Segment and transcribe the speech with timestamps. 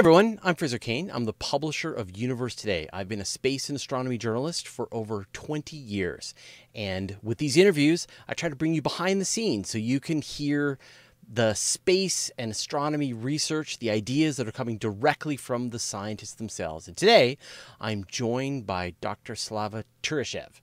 [0.00, 1.10] everyone, I'm Fraser Cain.
[1.12, 2.88] I'm the publisher of Universe Today.
[2.90, 6.32] I've been a space and astronomy journalist for over 20 years.
[6.74, 10.22] And with these interviews, I try to bring you behind the scenes so you can
[10.22, 10.78] hear
[11.30, 16.88] the space and astronomy research, the ideas that are coming directly from the scientists themselves.
[16.88, 17.36] And today,
[17.78, 19.36] I'm joined by Dr.
[19.36, 20.62] Slava Turyshev.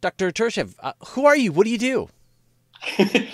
[0.00, 0.30] Dr.
[0.30, 1.52] Turyshev, uh, who are you?
[1.52, 2.08] What do you do?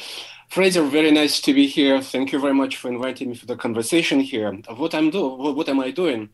[0.52, 2.02] Fraser, very nice to be here.
[2.02, 4.52] Thank you very much for inviting me for the conversation here.
[4.76, 6.28] What I'm doing, what am I doing?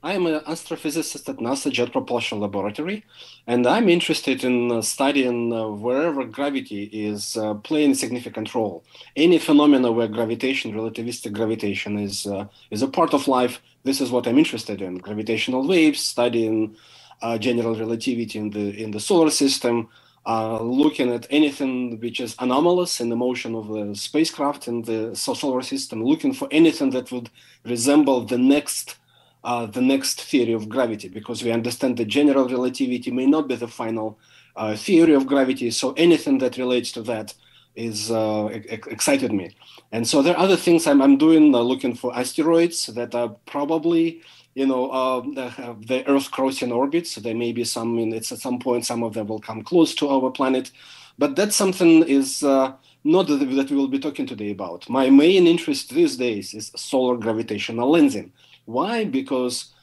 [0.00, 3.04] I am an astrophysicist at NASA Jet Propulsion Laboratory,
[3.48, 8.84] and I'm interested in uh, studying uh, wherever gravity is uh, playing a significant role.
[9.16, 13.60] Any phenomena where gravitation, relativistic gravitation, is uh, is a part of life.
[13.82, 16.76] This is what I'm interested in: gravitational waves, studying
[17.22, 19.88] uh, general relativity in the in the solar system,
[20.26, 25.62] looking at anything which is anomalous in the motion of the spacecraft in the solar
[25.62, 27.30] system, looking for anything that would
[27.64, 28.96] resemble the next
[29.44, 33.54] uh, the next theory of gravity, because we understand that general relativity may not be
[33.54, 34.18] the final
[34.56, 35.70] uh, theory of gravity.
[35.70, 37.34] So anything that relates to that
[37.76, 39.54] is uh, excited me.
[39.92, 43.36] And so there are other things I'm, I'm doing, uh, looking for asteroids that are
[43.44, 44.22] probably
[44.54, 47.12] you know, uh, the, the Earth crossing orbits.
[47.12, 49.62] So there may be some, in, it's at some point, some of them will come
[49.62, 50.70] close to our planet.
[51.18, 54.88] But that's something is uh, not that, that we will be talking today about.
[54.88, 58.30] My main interest these days is solar gravitational lensing.
[58.64, 59.04] Why?
[59.04, 59.74] Because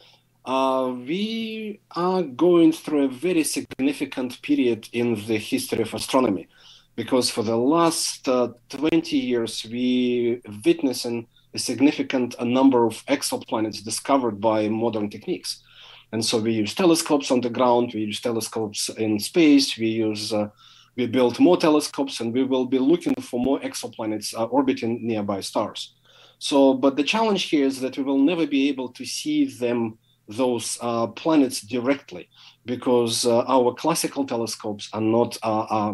[0.46, 6.48] uh, we are going through a very significant period in the history of astronomy.
[6.96, 13.84] Because for the last uh, 20 years, we witnessing a significant a number of exoplanets
[13.84, 15.64] discovered by modern techniques.
[16.12, 20.34] And so we use telescopes on the ground, we use telescopes in space, we use
[20.34, 20.50] uh,
[20.98, 25.40] we build more telescopes, and we will be looking for more exoplanets uh, orbiting nearby
[25.40, 25.94] stars.
[26.38, 29.98] So, but the challenge here is that we will never be able to see them
[30.28, 32.30] those uh, planets directly
[32.66, 35.94] because uh, our classical telescopes are not uh, uh,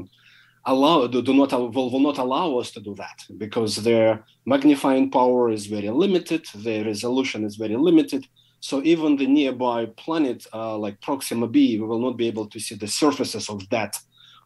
[0.67, 5.09] allow do, do not will, will not allow us to do that because their magnifying
[5.09, 8.27] power is very limited their resolution is very limited.
[8.59, 12.59] So even the nearby planet uh, like Proxima b we will not be able to
[12.59, 13.97] see the surfaces of that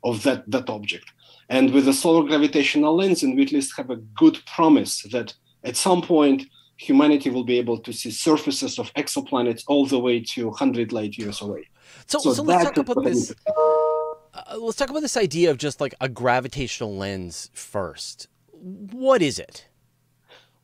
[0.03, 1.07] of that that object.
[1.49, 5.33] And with the solar gravitational lensing we at least have a good promise that
[5.63, 6.45] at some point
[6.77, 11.15] humanity will be able to see surfaces of exoplanets all the way to 100 light
[11.15, 11.67] years away.
[12.07, 13.33] So, so, so let's talk about this
[14.34, 18.28] uh, let's talk about this idea of just like a gravitational lens first.
[18.52, 19.68] What is it?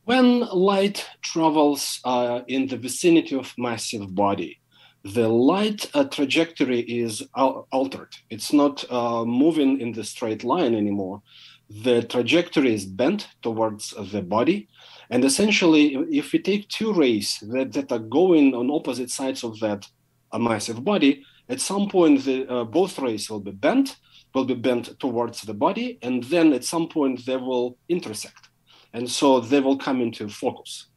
[0.06, 4.60] When light travels uh, in the vicinity of massive body,
[5.04, 8.14] the light uh, trajectory is al- altered.
[8.30, 11.22] It's not uh, moving in the straight line anymore.
[11.70, 14.70] The trajectory is bent towards the body.
[15.10, 19.60] And essentially, if we take two rays that, that are going on opposite sides of
[19.60, 19.86] that
[20.34, 23.98] massive body, at some point the, uh, both rays will be bent
[24.34, 28.50] will be bent towards the body and then at some point they will intersect.
[28.94, 30.88] And so they will come into focus.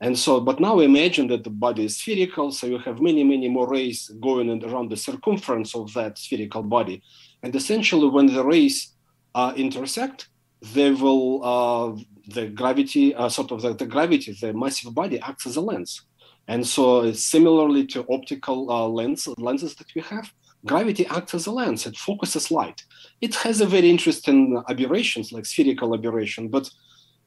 [0.00, 3.48] And so but now imagine that the body is spherical so you have many many
[3.48, 7.02] more rays going around the circumference of that spherical body.
[7.42, 8.94] And essentially when the rays
[9.34, 10.28] uh, intersect
[10.74, 15.46] they will uh, the gravity uh, sort of the, the gravity the massive body acts
[15.46, 16.02] as a lens
[16.50, 20.32] and so similarly to optical uh, lens, lenses that we have,
[20.66, 21.86] gravity acts as a lens.
[21.86, 22.84] It focuses light.
[23.20, 26.68] It has a very interesting aberrations like spherical aberration, but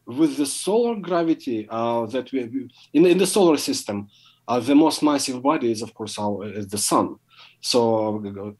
[0.05, 2.39] with the solar gravity uh, that we
[2.95, 4.09] in, in the solar system,
[4.49, 7.15] uh, the most massive body is of course our, is the sun.
[7.61, 7.77] So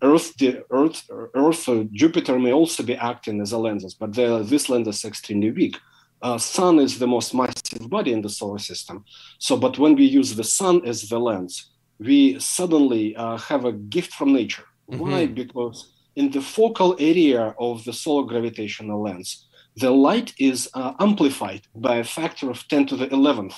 [0.02, 1.00] Earth, the Earth,
[1.44, 5.52] Earth, Jupiter may also be acting as a lenses, but the, this lens is extremely
[5.52, 5.76] weak
[6.24, 9.04] uh, sun is the most massive body in the solar system.
[9.40, 13.74] So, but when we use the sun as the lens, we suddenly uh, have a
[13.74, 14.64] gift from nature.
[14.90, 15.02] Mm-hmm.
[15.02, 15.26] Why?
[15.28, 21.64] Because in the focal area of the solar gravitational lens, the light is uh, amplified
[21.76, 23.56] by a factor of 10 to the 11th.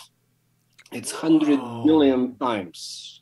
[0.91, 1.83] It's 100 oh.
[1.85, 3.21] million times.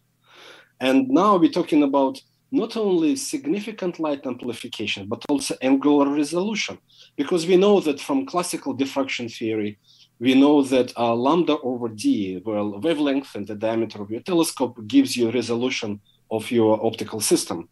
[0.79, 2.21] And now we're talking about
[2.53, 6.77] not only significant light amplification, but also angular resolution.
[7.15, 9.79] Because we know that from classical diffraction theory,
[10.19, 14.77] we know that uh, lambda over d, well, wavelength and the diameter of your telescope
[14.85, 17.67] gives you resolution of your optical system.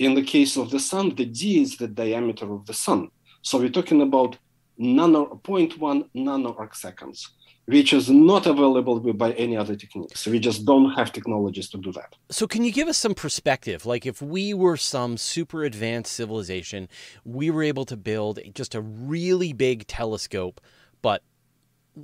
[0.00, 3.10] In the case of the sun, the d is the diameter of the sun.
[3.42, 4.36] So we're talking about
[4.76, 7.30] nano 0.1 nano arc seconds
[7.66, 10.26] which is not available by any other techniques.
[10.26, 12.14] We just don't have technologies to do that.
[12.30, 13.86] So, can you give us some perspective?
[13.86, 16.88] Like, if we were some super advanced civilization,
[17.24, 20.60] we were able to build just a really big telescope,
[21.00, 21.22] but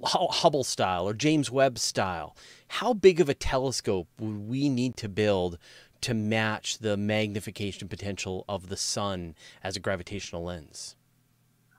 [0.05, 2.37] Hubble style or James Webb style,
[2.69, 5.59] how big of a telescope would we need to build
[6.03, 10.97] to match the magnification potential of the sun as a gravitational lens?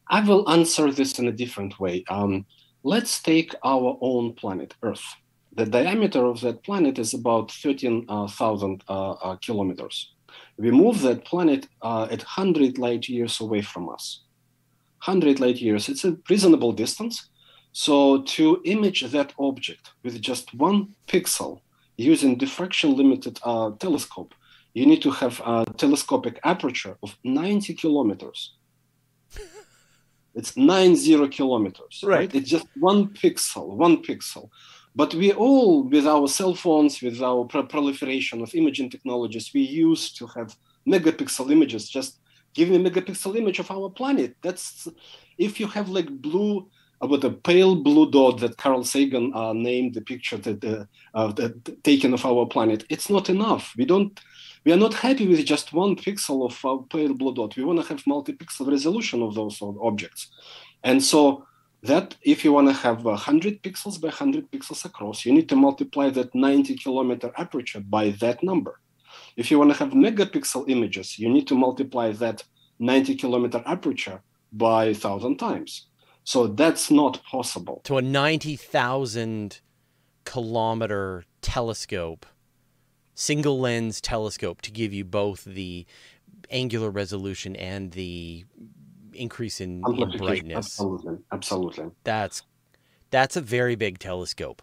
[0.08, 2.04] I will answer this in a different way.
[2.10, 2.46] Um,
[2.84, 5.04] let's take our own planet, Earth.
[5.54, 10.14] The diameter of that planet is about 13,000 uh, uh, kilometers.
[10.58, 14.24] We move that planet uh, at 100 light years away from us.
[15.06, 17.30] 100 light years, it's a reasonable distance.
[17.74, 21.62] So to image that object with just one pixel
[21.98, 24.34] using diffraction limited uh, telescope,
[24.74, 28.54] you need to have a telescopic aperture of 90 kilometers.
[30.34, 32.20] It's 90 kilometers, right.
[32.20, 32.36] right?
[32.36, 34.50] It's just one pixel, one pixel.
[34.96, 40.18] But we all, with our cell phones, with our proliferation of imaging technologies, we used
[40.18, 40.56] to have
[40.88, 41.90] megapixel images.
[41.90, 42.20] Just
[42.54, 44.36] give me a megapixel image of our planet.
[44.42, 44.88] That's
[45.38, 46.68] if you have like blue
[47.02, 51.32] about a pale blue dot that Carl Sagan uh, named the picture that uh, uh,
[51.34, 52.86] that taken of our planet.
[52.90, 53.74] It's not enough.
[53.78, 54.20] We don't.
[54.64, 57.58] We are not happy with just one pixel of a pale blue dot.
[57.58, 60.28] We want to have multi-pixel resolution of those objects,
[60.84, 61.46] and so
[61.84, 65.56] that if you want to have 100 pixels by 100 pixels across, you need to
[65.56, 68.80] multiply that 90 kilometer aperture by that number.
[69.36, 72.44] If you want to have megapixel images, you need to multiply that
[72.80, 74.22] 90 kilometer aperture
[74.52, 75.88] by 1,000 times.
[76.24, 77.82] So that's not possible.
[77.86, 79.60] To a 90,000
[80.26, 82.26] kilometer telescope,
[83.16, 85.86] single lens telescope to give you both the
[86.50, 88.46] angular resolution and the
[89.14, 90.58] increase in, in brightness.
[90.58, 91.18] Absolutely.
[91.32, 91.86] Absolutely.
[92.04, 92.44] That's
[93.10, 94.62] that's a very big telescope.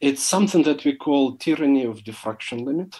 [0.00, 2.94] It's something that we call tyranny of diffraction limit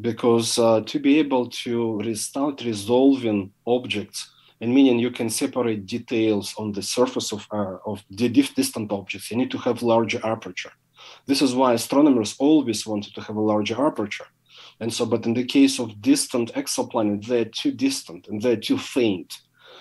[0.00, 4.30] because uh, to be able to start resolving objects
[4.60, 9.30] and meaning you can separate details on the surface of, uh, of the distant objects.
[9.30, 10.72] You need to have larger aperture.
[11.26, 14.26] This is why astronomers always wanted to have a larger aperture.
[14.80, 18.78] And so, but in the case of distant exoplanets, they're too distant and they're too
[18.78, 19.34] faint.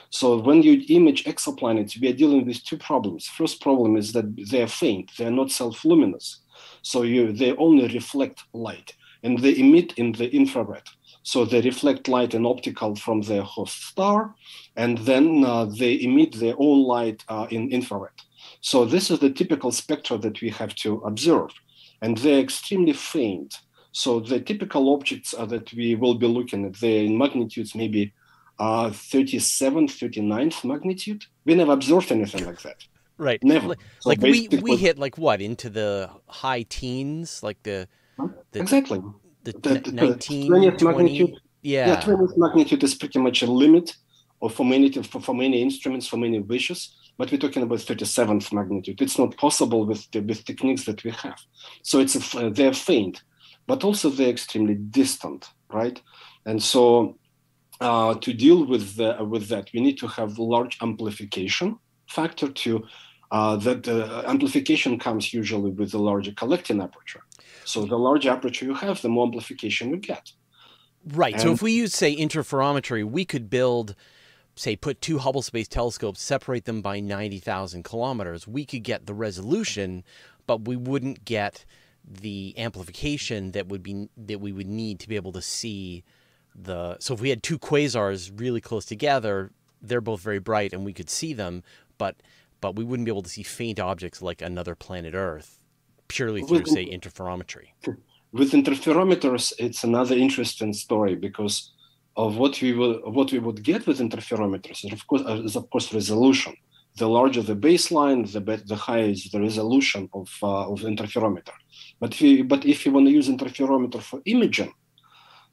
[0.09, 3.27] So when you image exoplanets, we are dealing with two problems.
[3.27, 6.41] First problem is that they're faint, they're not self-luminous.
[6.81, 8.93] So you, they only reflect light
[9.23, 10.87] and they emit in the infrared.
[11.25, 14.35] So they reflect light and optical from their host star,
[14.75, 18.11] and then uh, they emit their own light uh, in infrared.
[18.61, 21.49] So this is the typical spectra that we have to observe,
[22.03, 23.57] and they're extremely faint.
[23.91, 28.13] So the typical objects uh, that we will be looking at, they're in magnitudes maybe
[28.59, 31.25] uh, 37, 39th magnitude.
[31.43, 32.85] We never observed anything like that.
[33.17, 33.43] Right.
[33.43, 33.69] Never.
[33.69, 37.87] Like, so like we, we hit like what into the high teens, like the,
[38.51, 39.01] the exactly
[39.45, 41.39] the, the, 19, 20th 20, magnitude.
[41.61, 41.87] Yeah.
[41.87, 43.95] yeah, 20th magnitude is pretty much a limit
[44.39, 46.95] or for many for, for many instruments, for many wishes.
[47.17, 49.01] But we're talking about 37th magnitude.
[49.01, 51.39] It's not possible with the, with techniques that we have.
[51.81, 53.23] So it's a, they're faint,
[53.67, 56.01] but also they're extremely distant, right?
[56.45, 57.17] And so
[57.79, 62.85] uh, to deal with the, with that, we need to have large amplification factor to
[63.31, 67.21] uh, that uh, amplification comes usually with a larger collecting aperture.
[67.65, 70.31] So the larger aperture you have, the more amplification you get.
[71.05, 71.33] Right.
[71.33, 73.95] And so if we use, say, interferometry, we could build,
[74.55, 78.47] say, put two Hubble Space Telescopes, separate them by 90,000 kilometers.
[78.47, 80.03] We could get the resolution,
[80.47, 81.65] but we wouldn't get
[82.07, 86.03] the amplification that would be that we would need to be able to see
[86.53, 86.97] the.
[86.99, 89.51] So if we had two quasars really close together,
[89.81, 91.63] they're both very bright, and we could see them,
[91.97, 92.15] but
[92.65, 95.49] but we wouldn't be able to see faint objects like another planet Earth
[96.07, 97.67] purely through, with, say, interferometry.
[98.39, 101.55] With interferometers, it's another interesting story because
[102.17, 105.55] of what we will what we would get with interferometers is of course uh, is
[105.55, 106.53] of course resolution.
[107.01, 111.55] The larger the baseline, the better, the higher is the resolution of uh, of interferometer.
[112.01, 114.73] But if you, but if you want to use interferometer for imaging,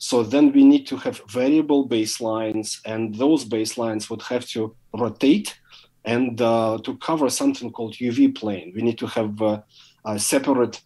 [0.08, 4.60] so then we need to have variable baselines, and those baselines would have to
[5.04, 5.48] rotate
[6.04, 8.72] and uh, to cover something called UV plane.
[8.74, 9.60] We need to have uh,
[10.04, 10.80] uh, separate,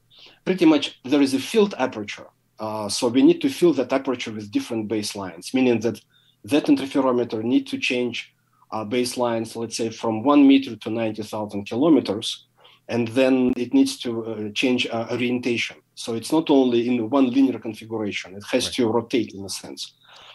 [0.44, 2.26] pretty much there is a field aperture.
[2.58, 6.00] Uh, so we need to fill that aperture with different baselines, meaning that
[6.44, 8.32] that interferometer need to change
[8.70, 12.46] uh, baselines, let's say from one meter to 90,000 kilometers,
[12.88, 15.76] and then it needs to uh, change uh, orientation.
[15.94, 18.74] So it's not only in one linear configuration, it has right.
[18.74, 19.94] to rotate in a sense.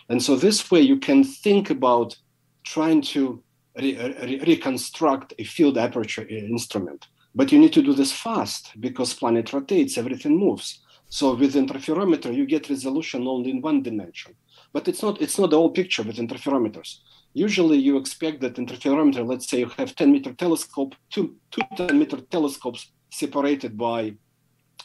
[0.09, 2.17] And so this way you can think about
[2.65, 3.41] trying to
[3.77, 8.71] re- re- reconstruct a field aperture uh, instrument but you need to do this fast
[8.79, 10.81] because planet rotates, everything moves.
[11.09, 14.35] So with interferometer, you get resolution only in one dimension.
[14.73, 16.99] but it's not it's not the whole picture with interferometers.
[17.33, 19.21] Usually, you expect that interferometer.
[19.27, 24.15] Let's say you have 10 meter telescope, two two 10 meter telescopes separated by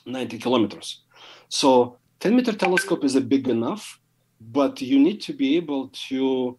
[0.04, 1.04] 90 kilometers.
[1.48, 4.00] So 10 meter telescope is a big enough,
[4.40, 6.58] but you need to be able to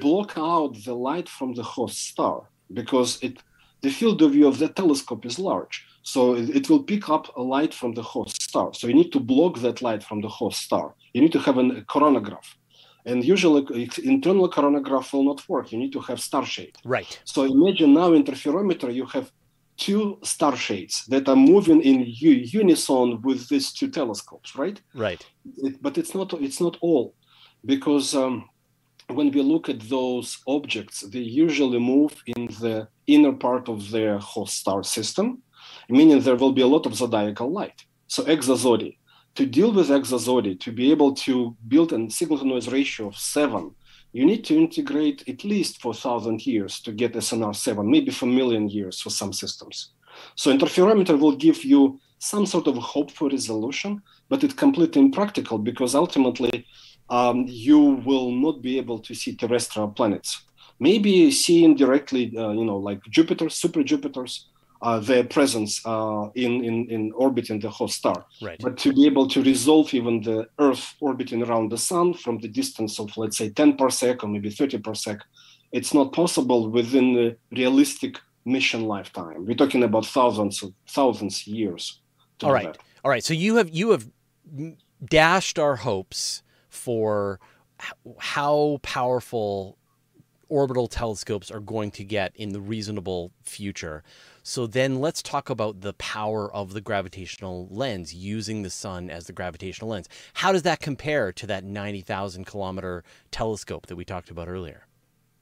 [0.00, 3.38] block out the light from the host star because it
[3.82, 5.84] the field of view of the telescope is large.
[6.04, 8.72] So it, it, will pick up a light from the host star.
[8.72, 10.94] So you need to block that light from the host star.
[11.12, 12.46] You need to have an, a coronagraph.
[13.04, 15.72] And usually internal coronagraph will not work.
[15.72, 16.76] You need to have star shade.
[16.84, 17.20] Right.
[17.24, 19.32] So imagine now interferometer, you have
[19.76, 24.80] two star shades that are moving in unison with these two telescopes, right?
[24.94, 25.26] Right.
[25.56, 27.14] It, but it's not it's not all,
[27.64, 28.48] because um,
[29.08, 34.18] when we look at those objects, they usually move in the inner part of their
[34.18, 35.42] host star system,
[35.88, 37.84] meaning there will be a lot of zodiacal light.
[38.06, 38.98] So exozodi.
[39.36, 43.16] To deal with exozodi, to be able to build a signal to noise ratio of
[43.16, 43.74] seven,
[44.12, 48.28] you need to integrate at least 4,000 years to get SNR 7, maybe for a
[48.28, 49.92] million years for some systems.
[50.36, 55.58] So interferometer will give you some sort of hope for resolution, but it's completely impractical
[55.58, 56.66] because ultimately
[57.10, 60.42] um, you will not be able to see terrestrial planets.
[60.80, 64.46] Maybe seeing directly, uh, you know, like Jupiter, super Jupiters,
[64.82, 68.24] uh, their presence uh, in, in, in orbiting the host star.
[68.40, 68.58] Right.
[68.60, 72.48] But to be able to resolve even the Earth orbiting around the sun from the
[72.48, 75.20] distance of, let's say, 10 parsec or maybe 30 parsec,
[75.70, 79.46] it's not possible within the realistic mission lifetime.
[79.46, 82.00] We're talking about thousands of thousands of years.
[82.42, 82.76] All right.
[83.04, 83.22] All right.
[83.22, 84.08] So you have you have
[85.04, 87.38] dashed our hopes for
[88.18, 89.76] how powerful
[90.48, 94.02] orbital telescopes are going to get in the reasonable future.
[94.42, 99.26] So then let's talk about the power of the gravitational lens, using the sun as
[99.26, 100.08] the gravitational lens.
[100.34, 104.86] How does that compare to that 90,000 kilometer telescope that we talked about earlier?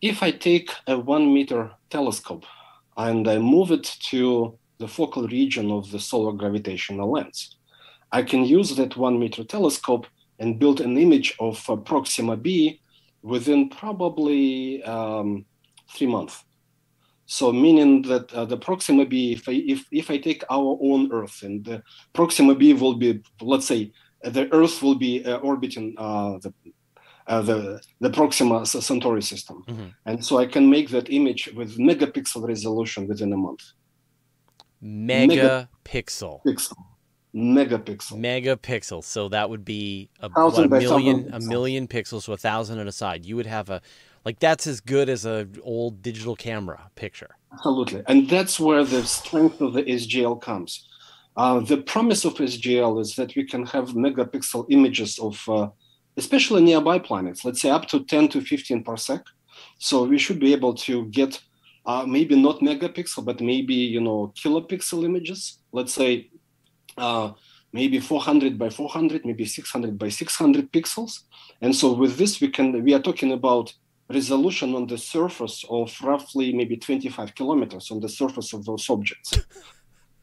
[0.02, 2.44] If I take a one meter telescope
[2.96, 7.56] and I move it to the focal region of the solar gravitational lens,
[8.12, 10.06] I can use that one meter telescope
[10.40, 12.80] and built an image of uh, Proxima b
[13.23, 15.44] within probably um,
[15.94, 16.44] three months.
[17.26, 21.12] So meaning that uh, the Proxima b, if I, if, if I take our own
[21.12, 21.82] Earth and the
[22.12, 23.92] Proxima b will be, let's say,
[24.23, 26.52] the Earth will be uh, orbiting uh, the,
[27.26, 29.62] uh, the, the Proxima Centauri system.
[29.68, 29.87] Mm-hmm.
[30.06, 33.62] And so I can make that image with megapixel resolution within a month.
[34.82, 36.40] Megapixel.
[36.44, 36.76] Megapixel
[37.34, 38.18] megapixel.
[38.18, 39.04] Megapixel.
[39.04, 42.88] So that would be a, what, a million, a million pixels, so a thousand on
[42.88, 43.25] a side.
[43.25, 43.80] You would have a,
[44.25, 47.37] like that's as good as a old digital camera picture.
[47.52, 50.87] Absolutely, and that's where the strength of the SGL comes.
[51.37, 55.68] Uh, the promise of SGL is that we can have megapixel images of, uh,
[56.16, 57.44] especially nearby planets.
[57.44, 59.22] Let's say up to 10 to 15 parsec.
[59.78, 61.40] So we should be able to get
[61.87, 65.58] uh, maybe not megapixel, but maybe you know kilopixel images.
[65.72, 66.30] Let's say
[66.97, 67.32] uh,
[67.73, 71.25] maybe 400 by 400, maybe 600 by 600 pixels.
[71.61, 73.73] And so with this, we can we are talking about
[74.09, 79.38] resolution on the surface of roughly maybe 25 kilometers on the surface of those objects.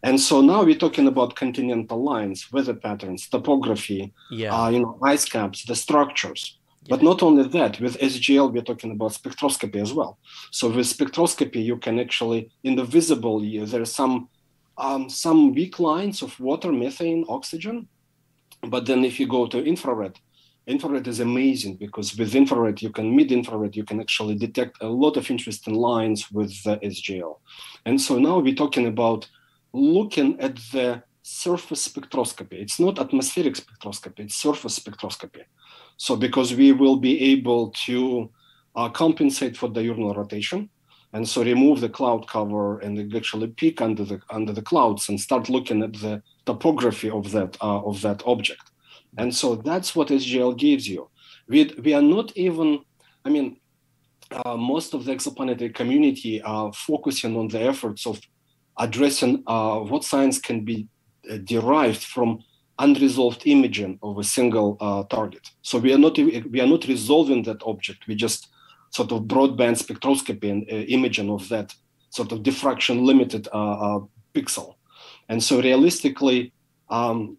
[0.03, 4.55] And so now we're talking about continental lines, weather patterns, topography, yeah.
[4.55, 6.57] uh, you know, ice caps, the structures.
[6.83, 6.95] Yeah.
[6.95, 10.19] But not only that, with SGL, we're talking about spectroscopy as well.
[10.51, 14.29] So with spectroscopy, you can actually, in the visible, year, there's some
[14.77, 17.87] um, some weak lines of water, methane, oxygen.
[18.61, 20.19] But then if you go to infrared,
[20.65, 24.87] infrared is amazing because with infrared, you can mid infrared, you can actually detect a
[24.87, 27.37] lot of interesting lines with the SGL.
[27.85, 29.27] And so now we're talking about
[29.73, 32.53] looking at the surface spectroscopy.
[32.53, 35.43] It's not atmospheric spectroscopy, it's surface spectroscopy.
[35.97, 38.29] So because we will be able to
[38.75, 40.69] uh, compensate for diurnal rotation,
[41.13, 45.19] and so remove the cloud cover and actually peek under the under the clouds and
[45.19, 48.71] start looking at the topography of that uh, of that object.
[49.17, 51.09] And so that's what SGL gives you.
[51.47, 52.79] We, we are not even
[53.25, 53.57] i mean
[54.31, 58.19] uh, most of the exoplanetary community are focusing on the efforts of
[58.77, 60.87] addressing uh, what science can be
[61.31, 62.39] uh, derived from
[62.79, 65.49] unresolved imaging of a single uh, target.
[65.61, 68.07] So we are not we are not resolving that object.
[68.07, 68.49] We just
[68.99, 71.69] sort of broadband spectroscopy and uh, imaging of that
[72.09, 73.99] sort of diffraction limited uh, uh,
[74.35, 74.69] pixel.
[75.29, 76.53] And so realistically,
[76.89, 77.37] um,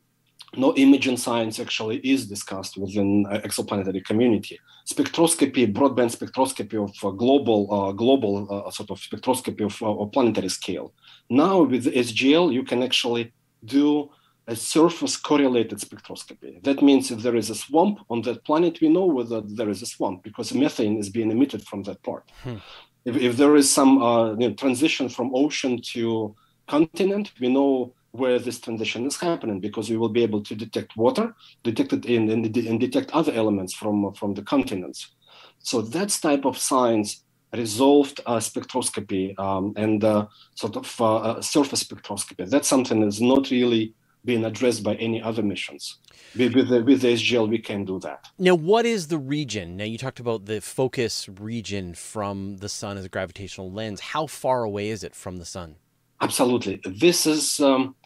[0.57, 3.11] no imaging science actually is discussed within
[3.49, 4.59] exoplanetary community.
[4.93, 10.49] Spectroscopy, broadband spectroscopy of uh, global, uh, global uh, sort of spectroscopy of, of, planetary
[10.49, 10.95] scale.
[11.29, 13.25] Now with SGL, you can actually
[13.65, 14.11] do
[14.49, 16.63] a surface correlated spectroscopy.
[16.65, 19.83] That means if there is a swamp on that planet, we know whether there is
[19.83, 22.25] a swamp because methane is being emitted from that part.
[22.43, 22.57] Hmm.
[23.05, 26.35] If, if there is some uh, you know, transition from ocean to
[26.67, 30.97] continent, we know where this transition is happening because we will be able to detect
[30.97, 35.15] water, detect it in, and, and detect other elements from, from the continents.
[35.59, 41.41] So that's type of science resolved uh, spectroscopy um, and uh, sort of uh, uh
[41.43, 42.49] surface spectroscopy.
[42.49, 43.95] That's something that's not really
[44.29, 45.97] being addressed by any other missions.
[46.39, 48.27] With, with, the, with the SGL, we can do that.
[48.39, 49.79] Now, what is the region?
[49.79, 54.01] Now, you talked about the focus region from the sun as a gravitational lens.
[54.01, 55.77] How far away is it from the sun?
[56.21, 56.79] Absolutely.
[56.85, 57.97] This is um,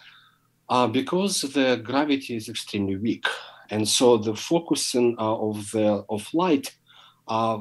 [0.69, 3.27] uh, because the gravity is extremely weak.
[3.71, 6.73] And so the focusing uh, of the of light
[7.27, 7.59] uh,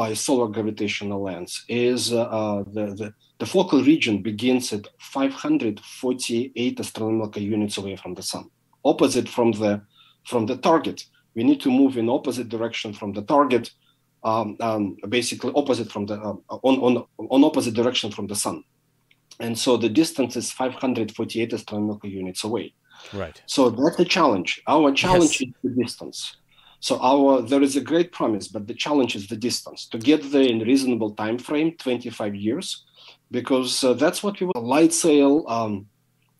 [0.00, 6.80] by solar gravitational lens is uh, uh, the, the the focal region begins at 548
[6.80, 8.50] astronomical units away from the sun,
[8.84, 9.82] opposite from the
[10.26, 11.04] from the target.
[11.34, 13.70] We need to move in opposite direction from the target,
[14.24, 18.64] um, um, basically opposite from the uh, on, on on opposite direction from the sun,
[19.38, 22.74] and so the distance is 548 astronomical units away.
[23.12, 23.40] Right.
[23.46, 24.60] So that's a challenge.
[24.66, 25.48] Our challenge yes.
[25.48, 26.36] is the distance.
[26.80, 29.86] So our there is a great promise, but the challenge is the distance.
[29.88, 32.84] To get there in reasonable time frame, 25 years,
[33.30, 34.64] because uh, that's what we want.
[34.64, 35.86] Light sail, um,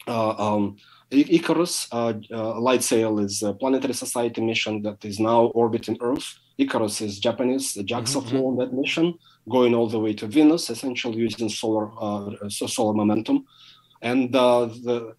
[0.06, 0.76] uh, um,
[1.10, 6.38] IKAROS, uh, uh, Light sail is a planetary society mission that is now orbiting Earth.
[6.58, 8.28] IKAROS is Japanese, the JAXA mm-hmm.
[8.28, 9.14] flew on that mission,
[9.48, 13.46] going all the way to Venus, essentially using solar uh, solar momentum.
[14.02, 15.14] And uh, the,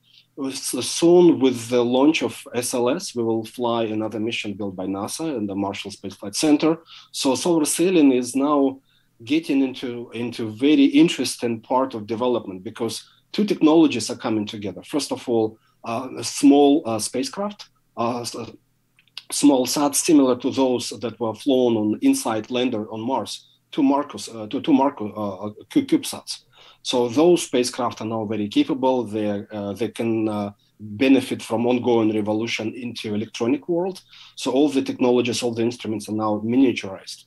[0.51, 5.49] soon, with the launch of SLS, we will fly another mission built by NASA and
[5.49, 6.77] the Marshall Space Flight Center.
[7.11, 8.79] So solar sailing is now
[9.23, 14.81] getting into into very interesting part of development because two technologies are coming together.
[14.83, 18.25] First of all, uh, a small uh, spacecraft, uh,
[19.31, 24.33] small sats similar to those that were flown on InSight lander on Mars, two MarCOs,
[24.33, 26.43] uh, two, two MarCO uh, uh, CubeSats.
[26.81, 29.03] So those spacecraft are now very capable.
[29.03, 29.45] They
[29.75, 34.01] they can benefit from ongoing revolution into electronic world.
[34.37, 37.25] So all the technologies, all the instruments are now miniaturized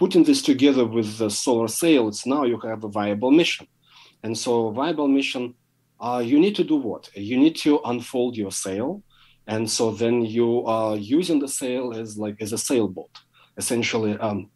[0.00, 3.66] putting this together with the solar sails, now you have a viable mission.
[4.22, 5.54] And so, viable mission,
[6.00, 7.10] uh, you need to do what?
[7.14, 9.02] You need to unfold your sail,
[9.46, 13.14] and so then you are using the sail as like as a sailboat,
[13.58, 14.16] essentially.
[14.16, 14.50] Um,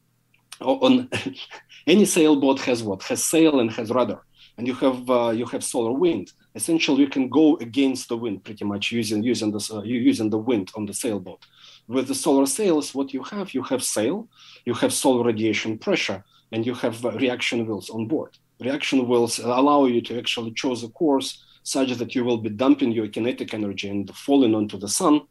[0.61, 1.11] on
[1.87, 3.02] any sailboat has what?
[3.02, 4.20] Has sail and has rudder,
[4.57, 6.33] and you have uh, you have solar wind.
[6.54, 10.38] Essentially, you can go against the wind pretty much using using the uh, using the
[10.38, 11.40] wind on the sailboat.
[11.86, 14.28] With the solar sails, what you have, you have sail,
[14.64, 18.38] you have solar radiation pressure, and you have uh, reaction wheels on board.
[18.60, 22.92] Reaction wheels allow you to actually choose a course such that you will be dumping
[22.92, 25.22] your kinetic energy and falling onto the sun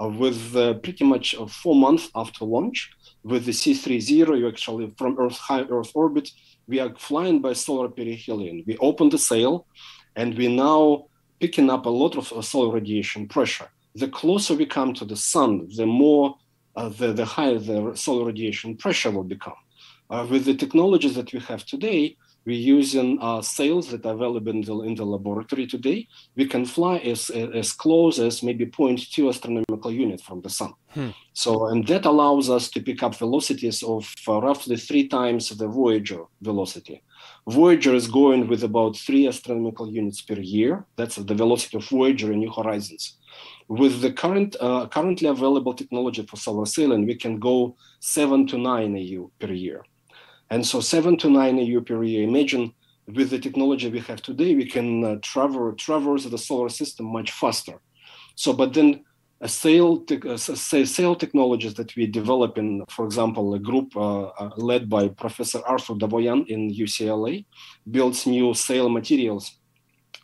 [0.00, 2.90] uh, with uh, pretty much uh, four months after launch.
[3.22, 6.30] With the C30, you actually from Earth high Earth orbit,
[6.66, 8.64] we are flying by solar perihelion.
[8.66, 9.66] We open the sail,
[10.16, 11.06] and we now
[11.38, 15.16] picking up a lot of uh, solar radiation pressure the closer we come to the
[15.16, 16.36] sun, the more
[16.76, 19.54] uh, the, the higher the solar radiation pressure will become.
[20.10, 24.50] Uh, with the technologies that we have today, we're using uh, sails that are available
[24.50, 26.08] in the, in the laboratory today.
[26.34, 30.74] We can fly as, as close as maybe 0.2 astronomical unit from the sun.
[30.88, 31.10] Hmm.
[31.34, 35.68] So, and that allows us to pick up velocities of uh, roughly three times the
[35.68, 37.02] Voyager velocity.
[37.48, 40.84] Voyager is going with about three astronomical units per year.
[40.96, 43.18] That's the velocity of Voyager in New Horizons.
[43.68, 48.58] With the current uh, currently available technology for solar sailing, we can go seven to
[48.58, 49.84] nine AU per year.
[50.50, 52.22] And so seven to nine AU per year.
[52.22, 52.74] Imagine
[53.06, 57.30] with the technology we have today, we can uh, travel traverse the solar system much
[57.30, 57.80] faster.
[58.34, 59.04] So, but then
[59.40, 64.26] a sail, te- uh, sail technologies that we develop in, for example, a group uh,
[64.26, 67.44] uh, led by Professor Artur Davoyan in UCLA
[67.90, 69.58] builds new sail materials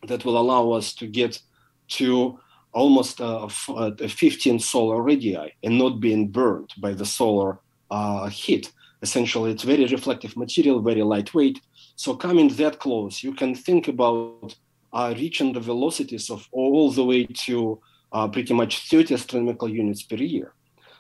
[0.07, 1.41] that will allow us to get
[1.89, 2.39] to
[2.79, 7.59] almost uh, uh 15 solar radii and not being burned by the solar
[7.91, 8.73] uh, heat.
[9.03, 11.61] Essentially, it's very reflective material, very lightweight.
[11.97, 14.57] So coming that close, you can think about
[14.93, 17.81] uh, reaching the velocities of all the way to
[18.13, 20.53] uh, pretty much 30 astronomical units per year.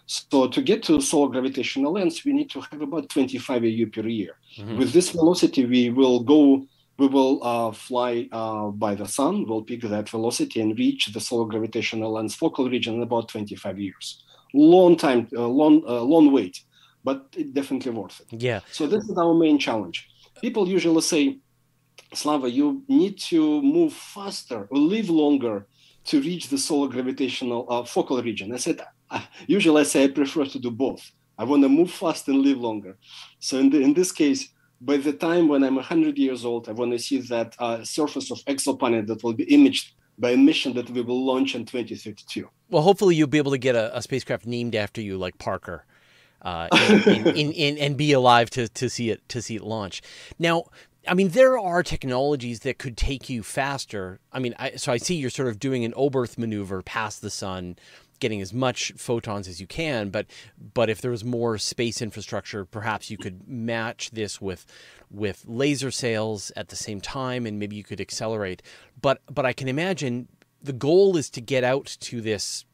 [0.06, 4.08] So to get to solar gravitational lens, we need to have about 25 AU per
[4.08, 4.36] year.
[4.56, 4.78] Mm-hmm.
[4.78, 6.66] With this velocity, we will go
[6.98, 11.20] we will uh, fly uh, by the sun, we'll pick that velocity and reach the
[11.20, 14.24] solar gravitational lens focal region in about 25 years.
[14.52, 16.60] Long time, uh, long, uh, long wait,
[17.04, 18.42] but definitely worth it.
[18.42, 18.60] Yeah.
[18.72, 20.08] So this is our main challenge.
[20.40, 21.38] People usually say,
[22.14, 25.66] Slava, you need to move faster or live longer
[26.06, 28.52] to reach the solar gravitational uh, focal region.
[28.52, 28.80] I said,
[29.10, 31.08] uh, usually I say I prefer to do both.
[31.36, 32.98] I want to move fast and live longer.
[33.38, 34.48] So in, the, in this case,
[34.80, 38.30] by the time when I'm 100 years old, I want to see that uh, surface
[38.30, 42.48] of exoplanet that will be imaged by a mission that we will launch in 2032.
[42.70, 45.84] Well, hopefully you'll be able to get a, a spacecraft named after you, like Parker,
[46.42, 50.02] uh, in, in, in, and be alive to, to see it to see it launch.
[50.38, 50.64] Now,
[51.06, 54.20] I mean, there are technologies that could take you faster.
[54.32, 57.30] I mean, I, so I see you're sort of doing an Oberth maneuver past the
[57.30, 57.76] sun,
[58.20, 60.10] getting as much photons as you can.
[60.10, 60.26] But
[60.74, 64.66] but if there was more space infrastructure, perhaps you could match this with
[65.10, 68.62] with laser sails at the same time, and maybe you could accelerate.
[69.00, 70.28] But but I can imagine
[70.62, 72.64] the goal is to get out to this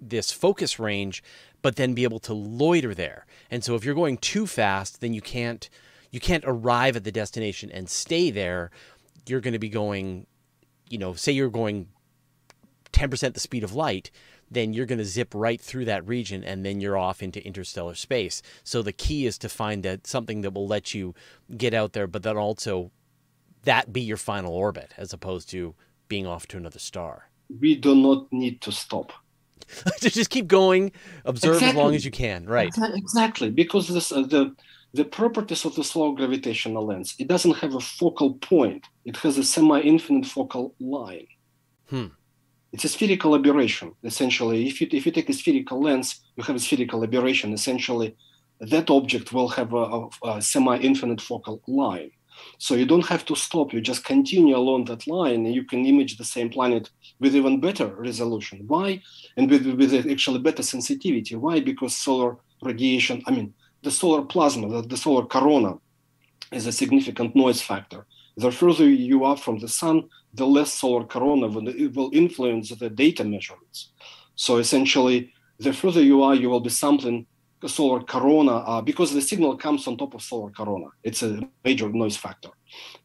[0.00, 1.22] this focus range,
[1.62, 3.26] but then be able to loiter there.
[3.50, 5.68] And so if you're going too fast, then you can't
[6.10, 8.70] you can't arrive at the destination and stay there.
[9.26, 10.26] You're going to be going,
[10.88, 11.88] you know, say you're going
[12.92, 14.10] 10% the speed of light,
[14.54, 17.94] then you're going to zip right through that region and then you're off into interstellar
[17.94, 18.42] space.
[18.62, 21.14] So the key is to find that something that will let you
[21.56, 22.90] get out there, but then also
[23.64, 25.74] that be your final orbit as opposed to
[26.08, 27.28] being off to another star.
[27.60, 29.12] We do not need to stop.
[30.00, 30.92] to just keep going,
[31.24, 31.80] observe exactly.
[31.80, 32.70] as long as you can, right?
[32.76, 34.54] Exactly, because this, uh, the
[34.94, 37.14] the properties of the solar gravitational lens.
[37.18, 38.86] It doesn't have a focal point.
[39.04, 41.26] It has a semi-infinite focal line.
[41.90, 42.06] Hmm.
[42.74, 44.66] It's a spherical aberration, essentially.
[44.66, 47.52] If you, if you take a spherical lens, you have a spherical aberration.
[47.52, 48.16] Essentially,
[48.72, 52.10] that object will have a, a, a semi-infinite focal line.
[52.58, 53.72] So you don't have to stop.
[53.72, 57.60] You just continue along that line, and you can image the same planet with even
[57.60, 58.64] better resolution.
[58.66, 59.00] Why?
[59.36, 61.36] And with, with actually better sensitivity.
[61.36, 61.60] Why?
[61.60, 65.74] Because solar radiation, I mean, the solar plasma, the, the solar corona,
[66.50, 68.04] is a significant noise factor.
[68.36, 69.96] The further you are from the sun,
[70.34, 73.92] the less solar corona will, influence the data measurements.
[74.34, 77.26] So essentially, the further you are, you will be sampling
[77.66, 80.86] solar corona uh, because the signal comes on top of solar corona.
[81.02, 82.50] It's a major noise factor.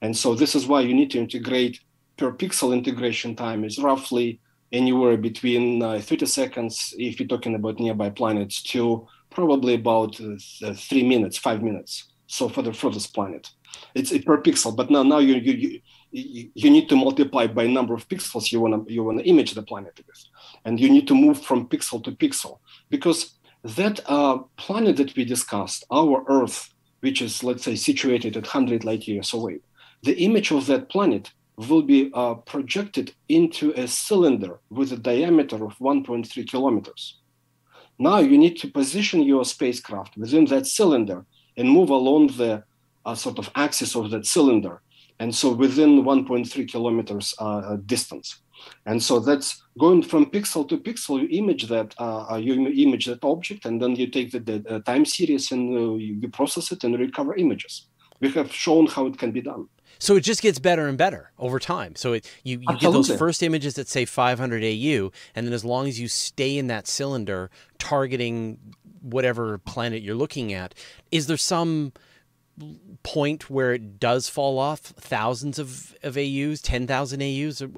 [0.01, 1.79] And so this is why you need to integrate
[2.17, 7.79] per pixel integration time is roughly anywhere between uh, 30 seconds if you're talking about
[7.79, 12.11] nearby planets to probably about uh, three minutes, five minutes.
[12.27, 13.49] So for the furthest planet,
[13.95, 14.75] it's per pixel.
[14.75, 15.79] But now, now you, you you
[16.11, 19.53] you need to multiply by number of pixels you want to you want to image
[19.53, 20.25] the planet with,
[20.65, 25.25] and you need to move from pixel to pixel because that uh, planet that we
[25.25, 29.59] discussed, our Earth, which is let's say situated at 100 light years away,
[30.03, 31.31] the image of that planet
[31.67, 37.19] will be uh, projected into a cylinder with a diameter of 1.3 kilometers.
[37.97, 41.25] Now you need to position your spacecraft within that cylinder
[41.57, 42.63] and move along the
[43.05, 44.81] uh, sort of axis of that cylinder.
[45.19, 48.39] And so within 1.3 kilometers uh, uh, distance.
[48.85, 53.05] And so that's going from pixel to pixel, you image that, uh, uh you image
[53.05, 56.83] that object, and then you take the, the uh, time series and you process it
[56.83, 57.87] and recover images.
[58.19, 59.67] We have shown how it can be done.
[59.97, 61.95] So it just gets better and better over time.
[61.95, 65.65] So it, you, you get those first images that say 500 AU, and then as
[65.65, 68.57] long as you stay in that cylinder targeting
[69.01, 70.73] whatever planet you're looking at,
[71.11, 71.93] is there some
[73.03, 77.61] point where it does fall off thousands of, of AUs, 10,000 AUs?
[77.61, 77.69] Or,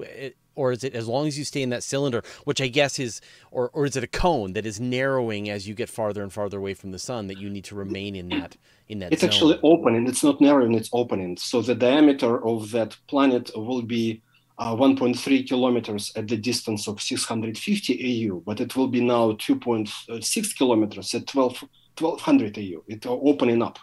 [0.54, 3.20] or is it as long as you stay in that cylinder, which I guess is,
[3.50, 6.58] or, or is it a cone that is narrowing as you get farther and farther
[6.58, 8.56] away from the sun that you need to remain in that?
[8.88, 9.30] in that it's zone.
[9.30, 14.20] actually opening it's not narrowing it's opening so the diameter of that planet will be
[14.58, 20.56] uh, 1.3 kilometers at the distance of 650 AU, but it will be now 2.6
[20.56, 21.64] kilometers at 12,
[21.98, 22.82] 1200 AU.
[22.86, 23.78] It's opening up.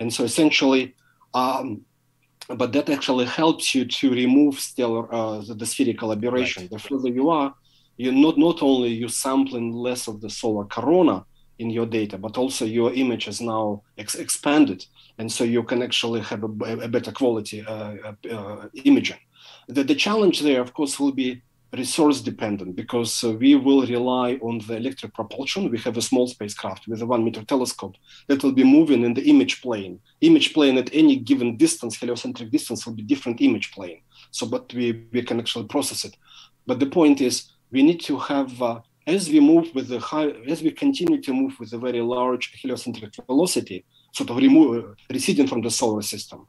[0.00, 0.94] And so essentially,
[1.34, 1.82] um,
[2.48, 6.64] but that actually helps you to remove stellar, uh, the, the, spherical aberration.
[6.64, 6.70] Right.
[6.70, 7.54] The further you are,
[7.96, 11.24] you not, not only you sampling less of the solar corona,
[11.58, 14.84] in your data, but also your image is now ex- expanded,
[15.18, 16.48] and so you can actually have a,
[16.82, 19.18] a better quality uh, uh, uh, imaging.
[19.68, 21.42] The, the challenge there, of course, will be
[21.76, 25.70] resource dependent because uh, we will rely on the electric propulsion.
[25.70, 27.96] We have a small spacecraft with a one meter telescope
[28.28, 30.00] that will be moving in the image plane.
[30.20, 34.00] Image plane at any given distance, heliocentric distance, will be different image plane.
[34.30, 36.16] So, but we, we can actually process it.
[36.66, 40.30] But the point is, we need to have uh, as we move with the high,
[40.48, 45.46] as we continue to move with a very large heliocentric velocity, sort of remove, receding
[45.46, 46.46] from the solar system,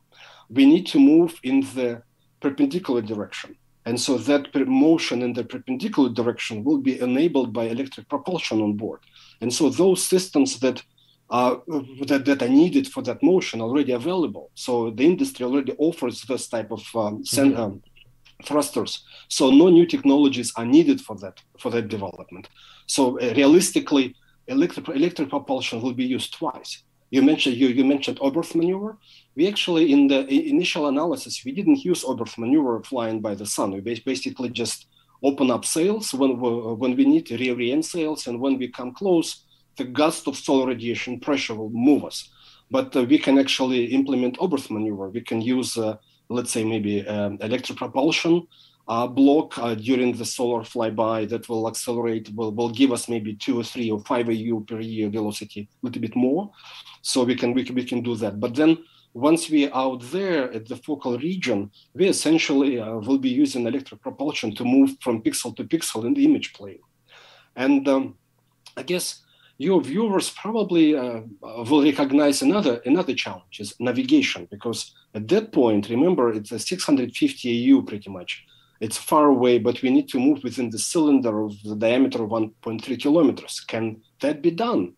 [0.50, 2.02] we need to move in the
[2.40, 3.56] perpendicular direction.
[3.88, 8.74] And so that motion in the perpendicular direction will be enabled by electric propulsion on
[8.74, 9.00] board.
[9.42, 10.78] And so those systems that
[11.30, 11.56] uh,
[12.10, 14.46] that, that are needed for that motion already available.
[14.56, 17.60] So the industry already offers this type of um, mm-hmm.
[17.62, 17.84] um,
[18.48, 19.04] thrusters.
[19.28, 22.46] So no new technologies are needed for that for that development.
[22.88, 24.06] So uh, realistically,
[24.48, 26.72] electric electric propulsion will be used twice.
[27.10, 28.98] You mentioned you, you mentioned Oberth maneuver.
[29.38, 33.72] We actually in the initial analysis we didn't use Oberth maneuver flying by the sun.
[33.72, 34.88] We basically just
[35.22, 36.32] open up sails when
[36.82, 39.46] when we need to reorient sails, and when we come close,
[39.78, 42.30] the gust of solar radiation pressure will move us.
[42.72, 45.10] But uh, we can actually implement Oberth maneuver.
[45.10, 45.98] We can use, uh,
[46.30, 48.48] let's say, maybe um, electric propulsion
[48.88, 53.36] uh, block uh, during the solar flyby that will accelerate, will, will give us maybe
[53.36, 56.52] two or three or five AU per year velocity, a little bit more.
[57.02, 58.40] So we can, we can, we can do that.
[58.40, 58.78] But then
[59.18, 63.66] once we are out there at the focal region, we essentially uh, will be using
[63.66, 66.80] electric propulsion to move from pixel to pixel in the image plane.
[67.56, 68.16] And um,
[68.76, 69.24] I guess
[69.58, 75.90] your viewers probably uh, will recognize another another challenge is navigation because at that point
[75.90, 78.46] remember it's a 650 AU pretty much.
[78.80, 82.30] It's far away but we need to move within the cylinder of the diameter of
[82.30, 83.62] 1.3 kilometers.
[83.62, 84.94] Can that be done?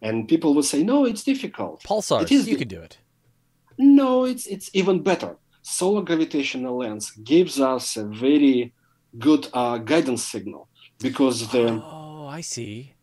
[0.00, 1.82] And people will say no it's difficult.
[1.82, 2.98] Pulsars it is you can do it
[3.78, 8.72] no it's it's even better solar gravitational lens gives us a very
[9.18, 10.68] good uh, guidance signal
[11.00, 12.96] because the oh i see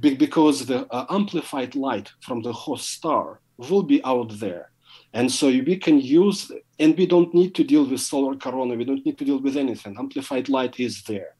[0.00, 4.70] because the uh, amplified light from the host star will be out there.
[5.12, 8.84] And so we can use, and we don't need to deal with solar corona, we
[8.84, 9.96] don't need to deal with anything.
[9.98, 11.34] Amplified light is there.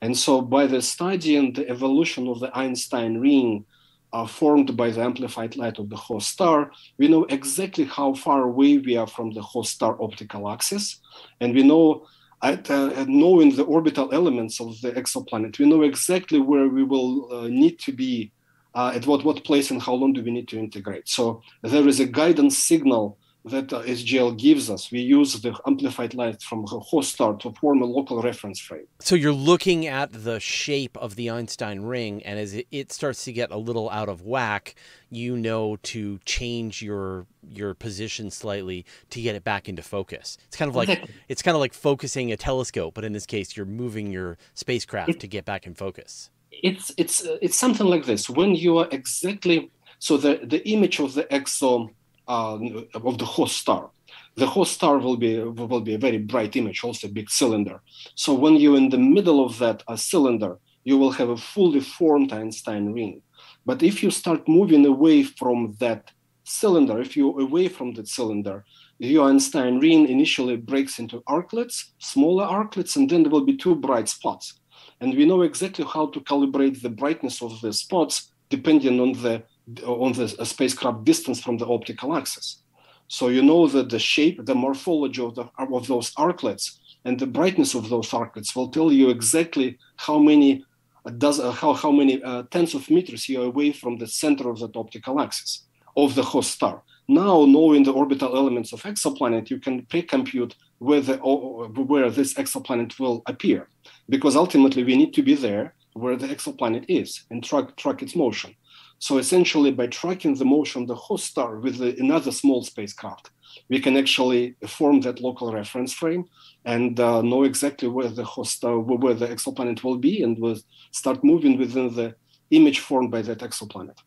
[0.00, 3.64] And so by the study and the evolution of the Einstein ring
[4.12, 8.42] uh, formed by the amplified light of the host star, we know exactly how far
[8.42, 11.00] away we are from the host star optical axis.
[11.40, 12.06] And we know
[12.42, 17.32] at, uh, knowing the orbital elements of the exoplanet, we know exactly where we will
[17.32, 18.32] uh, need to be,
[18.74, 21.08] uh, at what, what place and how long do we need to integrate.
[21.08, 24.90] So there is a guidance signal that uh, SGL gives us.
[24.90, 28.86] We use the amplified light from the host star to form a local reference frame.
[29.00, 33.32] So you're looking at the shape of the Einstein ring, and as it, starts to
[33.32, 34.74] get a little out of whack,
[35.10, 40.36] you know to change your your position slightly to get it back into focus.
[40.48, 43.56] It's kind of like it's kind of like focusing a telescope, but in this case,
[43.56, 46.30] you're moving your spacecraft it, to get back in focus.
[46.50, 48.28] It's it's uh, it's something like this.
[48.28, 51.92] When you are exactly so the the image of the exo uh,
[52.28, 53.90] of the host star.
[54.36, 57.80] The host star will be will be a very bright image, also a big cylinder.
[58.14, 61.80] So when you're in the middle of that uh, cylinder, you will have a fully
[61.80, 63.22] formed Einstein ring.
[63.64, 66.12] But if you start moving away from that
[66.44, 68.64] cylinder, if you're away from that cylinder,
[68.98, 73.74] your Einstein ring initially breaks into arclets, smaller arclets, and then there will be two
[73.74, 74.60] bright spots.
[75.00, 79.42] And we know exactly how to calibrate the brightness of the spots depending on the
[79.84, 82.62] on the spacecraft distance from the optical axis.
[83.08, 87.26] So you know that the shape, the morphology of, the, of those arclets and the
[87.26, 90.64] brightness of those arclets will tell you exactly how many
[91.04, 94.50] uh, does uh, how, how many uh, tens of meters you're away from the center
[94.50, 96.82] of that optical axis of the host star.
[97.08, 102.98] Now, knowing the orbital elements of exoplanet, you can pre-compute where, the, where this exoplanet
[102.98, 103.68] will appear,
[104.08, 108.16] because ultimately we need to be there where the exoplanet is and track, track its
[108.16, 108.54] motion.
[108.98, 113.30] So essentially, by tracking the motion of the host star with the, another small spacecraft,
[113.68, 116.24] we can actually form that local reference frame
[116.64, 120.58] and uh, know exactly where the host star, where the exoplanet will be, and will
[120.92, 122.14] start moving within the
[122.50, 123.98] image formed by that exoplanet.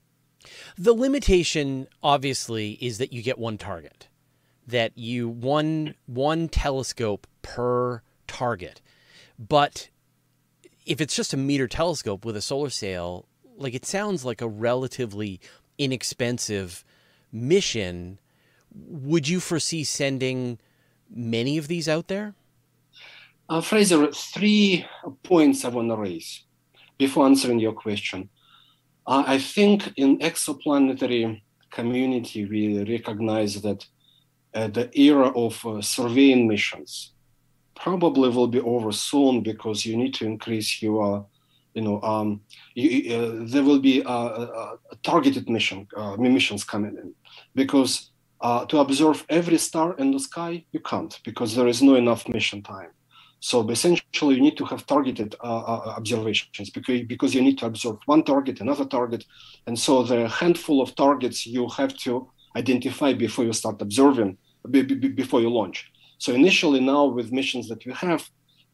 [0.77, 4.07] The limitation, obviously, is that you get one target,
[4.65, 8.81] that you one one telescope per target,
[9.37, 9.89] but
[10.85, 13.27] if it's just a meter telescope with a solar sail
[13.59, 15.39] like it sounds like a relatively
[15.77, 16.83] inexpensive
[17.31, 18.19] mission.
[18.73, 20.59] Would you foresee sending
[21.09, 22.35] many of these out there?
[23.47, 24.85] Uh, Fraser, three
[25.23, 26.43] points I want to raise
[26.97, 28.29] before answering your question.
[29.07, 31.41] Uh, I think in exoplanetary
[31.71, 33.87] community, we recognize that
[34.53, 37.13] uh, the era of uh, surveying missions
[37.75, 41.25] probably will be over soon because you need to increase your
[41.73, 42.41] you know, um,
[42.75, 47.13] you, uh, there will be a, targeted mission uh, missions coming in
[47.55, 51.95] because uh, to observe every star in the sky you can't because there is no
[51.95, 52.89] enough mission time.
[53.41, 57.97] So essentially, you need to have targeted uh, observations because because you need to observe
[58.05, 59.23] one target, another target,
[59.65, 64.37] and so the handful of targets you have to identify before you start observing
[64.69, 65.89] before you launch.
[66.17, 68.29] So initially, now with missions that we have,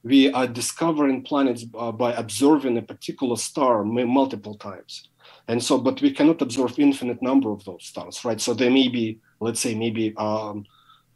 [0.05, 5.09] we are discovering planets uh, by observing a particular star multiple times
[5.49, 8.87] and so but we cannot observe infinite number of those stars right so there may
[8.87, 10.65] be let's say maybe um,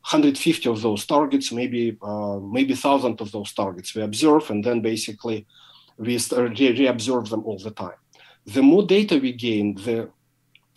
[0.02, 4.82] 150 of those targets, maybe uh, maybe thousand of those targets we observe, and then
[4.82, 5.46] basically
[5.98, 8.00] we re- reobserve them all the time.
[8.46, 10.10] The more data we gain, the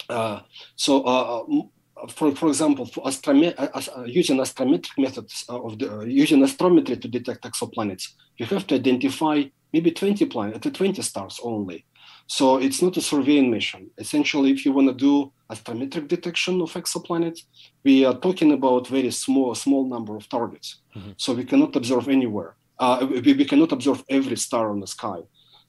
[0.09, 0.41] uh,
[0.75, 1.63] so uh, uh,
[2.09, 7.45] for for example, for astrome- uh, using astrometric methods of the, using astrometry to detect
[7.45, 11.87] exoplanets, you have to identify maybe 20 planets, 20 stars only.
[12.27, 13.91] So it's not a surveying mission.
[13.99, 17.41] Essentially, if you want to do astrometric detection of exoplanets,
[17.85, 20.81] we are talking about very small, small number of targets.
[20.97, 21.13] Mm-hmm.
[21.17, 22.57] So we cannot observe anywhere.
[22.79, 25.19] Uh, we, we, cannot observe every star on the sky.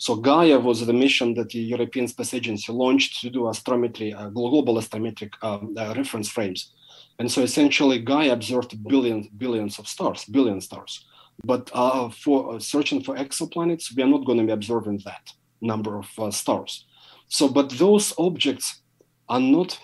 [0.05, 4.27] So Gaia was the mission that the European Space Agency launched to do astrometry, uh,
[4.27, 6.73] global astrometric um, uh, reference frames.
[7.19, 11.05] And so essentially Gaia observed billions, billions of stars, billion stars.
[11.45, 15.25] But uh, for uh, searching for exoplanets, we are not going to be observing that
[15.61, 16.85] number of uh, stars.
[17.29, 18.81] So, but those objects
[19.29, 19.79] are not,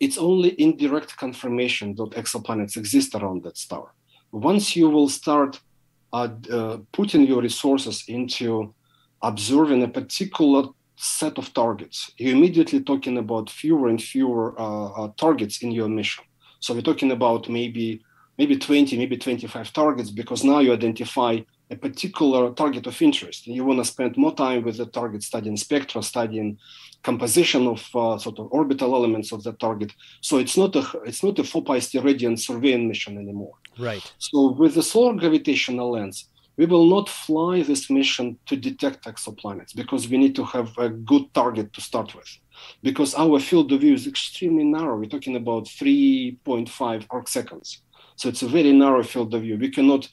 [0.00, 3.94] it's only indirect confirmation that exoplanets exist around that star.
[4.32, 5.60] Once you will start
[6.12, 8.74] uh, uh, putting your resources into
[9.22, 15.08] observing a particular set of targets, you're immediately talking about fewer and fewer uh, uh,
[15.16, 16.24] targets in your mission.
[16.60, 18.02] So we're talking about maybe
[18.38, 23.46] maybe 20, maybe 25 targets because now you identify a particular target of interest.
[23.46, 26.58] And you want to spend more time with the target studying spectra, studying
[27.02, 29.92] composition of uh, sort of orbital elements of the target.
[30.20, 33.54] So it's not a it's not a 4 pi radiant surveying mission anymore.
[33.78, 34.12] Right.
[34.18, 39.74] So with the solar gravitational lens, we will not fly this mission to detect exoplanets
[39.74, 42.28] because we need to have a good target to start with.
[42.82, 44.98] Because our field of view is extremely narrow.
[44.98, 47.82] We're talking about 3.5 arc seconds.
[48.16, 49.56] So it's a very narrow field of view.
[49.56, 50.08] We cannot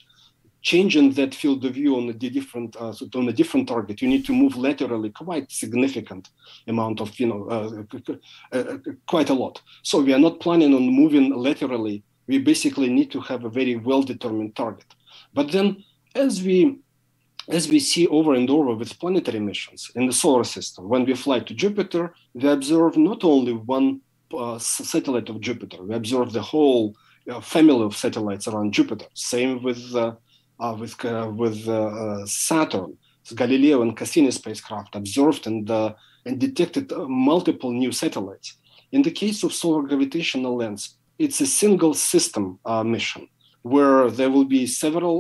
[0.62, 4.26] changing that field of view on a different uh, on a different target, you need
[4.26, 6.30] to move laterally quite significant
[6.68, 9.62] amount of you know uh, uh, quite a lot.
[9.84, 12.04] So we are not planning on moving laterally.
[12.28, 14.90] We basically need to have a very well determined target.
[15.36, 15.84] But then
[16.16, 16.80] as we
[17.48, 21.14] as we see over and over with planetary missions in the solar system, when we
[21.14, 24.02] fly to Jupiter, we observe not only one
[24.36, 26.96] uh, satellite of Jupiter, we observe the whole
[27.30, 29.06] uh, family of satellites around Jupiter.
[29.14, 30.16] Same with uh,
[30.60, 32.98] uh, with uh, with uh, Saturn,
[33.36, 35.70] Galileo and Cassini spacecraft observed and
[36.28, 38.58] and detected multiple new satellites.
[38.92, 43.28] In the case of solar gravitational lens, it's a single system mission
[43.74, 45.16] where there will be several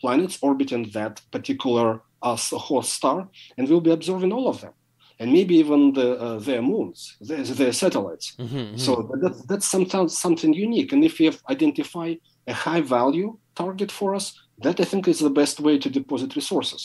[0.00, 4.74] planets orbiting that particular host star, and we'll be observing all of them
[5.20, 8.34] and maybe even the, uh, their moons, their, their satellites.
[8.38, 8.76] Mm-hmm, mm-hmm.
[8.76, 8.90] So
[9.22, 10.92] that's that's sometimes something unique.
[10.92, 12.14] And if we identify
[12.46, 14.26] a high value target for us,
[14.58, 16.82] that I think is the best way to deposit resources.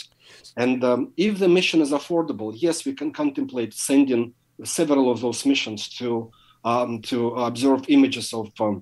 [0.55, 5.45] And um, if the mission is affordable, yes, we can contemplate sending several of those
[5.45, 6.31] missions to
[6.63, 8.81] um, to observe images of um, uh,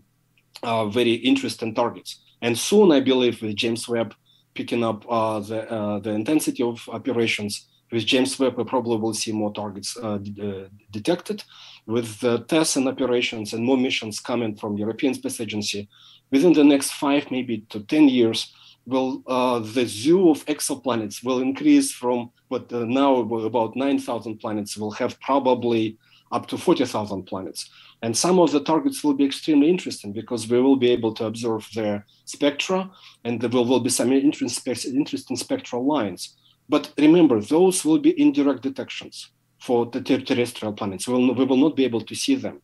[0.63, 2.19] very interesting targets.
[2.41, 4.13] And soon, I believe, with James Webb
[4.53, 9.13] picking up uh, the uh, the intensity of operations, with James Webb, we probably will
[9.13, 11.43] see more targets uh, uh, detected.
[11.85, 15.87] With the TESS and operations and more missions coming from European Space Agency,
[16.31, 18.53] within the next five, maybe to ten years,
[18.85, 24.77] will uh, the zoo of exoplanets will increase from what uh, now about 9,000 planets
[24.77, 25.97] will have probably
[26.31, 27.69] up to 40,000 planets.
[28.01, 31.25] And some of the targets will be extremely interesting because we will be able to
[31.25, 32.91] observe their spectra
[33.23, 36.35] and there will, be some interesting spectral lines.
[36.69, 41.07] But remember, those will be indirect detections for the ter- terrestrial planets.
[41.07, 42.61] We will, we will not be able to see them.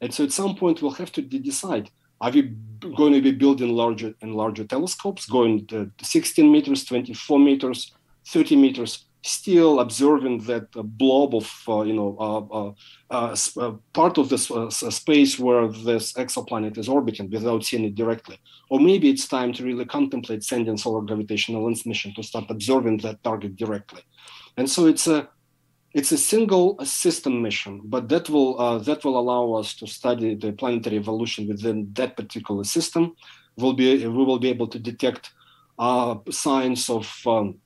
[0.00, 2.42] And so at some point, we'll have to decide are we
[2.96, 7.92] going to be building larger and larger telescopes, going to 16 meters, 24 meters,
[8.28, 12.72] 30 meters, still observing that blob of, uh, you know, uh, uh,
[13.10, 17.94] uh, uh part of this uh, space where this exoplanet is orbiting without seeing it
[17.94, 18.38] directly?
[18.68, 22.98] Or maybe it's time to really contemplate sending solar gravitational lens mission to start observing
[22.98, 24.02] that target directly.
[24.58, 25.28] And so it's a
[25.94, 30.34] it's a single system mission, but that will uh, that will allow us to study
[30.34, 33.14] the planetary evolution within that particular system.
[33.56, 35.30] We'll be we will be able to detect
[35.78, 37.58] uh, signs of um,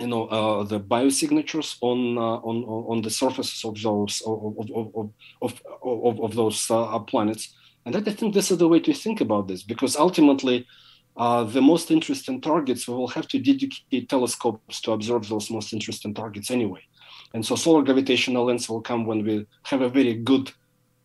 [0.00, 5.12] you know uh, the biosignatures on uh, on on the surfaces of those of of
[5.42, 8.92] of, of, of those uh, planets, and that I think this is the way to
[8.94, 10.66] think about this because ultimately.
[11.16, 15.72] Uh, the most interesting targets, we will have to dedicate telescopes to observe those most
[15.72, 16.80] interesting targets anyway.
[17.34, 20.50] And so solar gravitational lens will come when we have a very good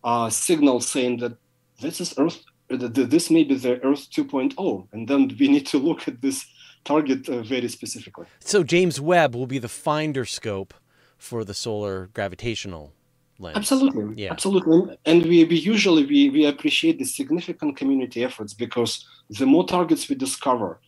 [0.04, 1.38] uh, signal saying that
[1.82, 4.88] this is Earth, this may be the Earth 2.0.
[4.94, 6.46] And then we need to look at this
[6.86, 8.26] target uh, very specifically.
[8.40, 10.74] So James Webb will be the finder scope
[11.18, 12.94] for the solar gravitational
[13.40, 13.58] lens.
[13.58, 14.32] Absolutely, Yeah.
[14.32, 19.66] absolutely, and we, we usually we, we appreciate the significant community efforts because the more
[19.68, 20.80] targets we discover,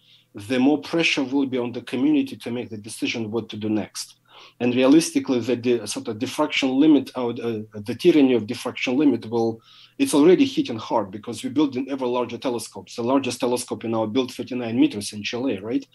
[0.50, 3.70] the more pressure will be on the community to make the decision what to do
[3.70, 4.16] next.
[4.60, 9.62] And realistically, the, sort of diffraction limit, uh, the tyranny of diffraction limit will
[9.98, 12.96] it's already hitting hard because we're building ever larger telescopes.
[12.96, 15.86] The largest telescope in our built 39 meters in Chile, right?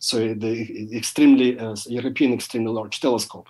[0.00, 3.46] So the extremely uh, European extremely large telescope.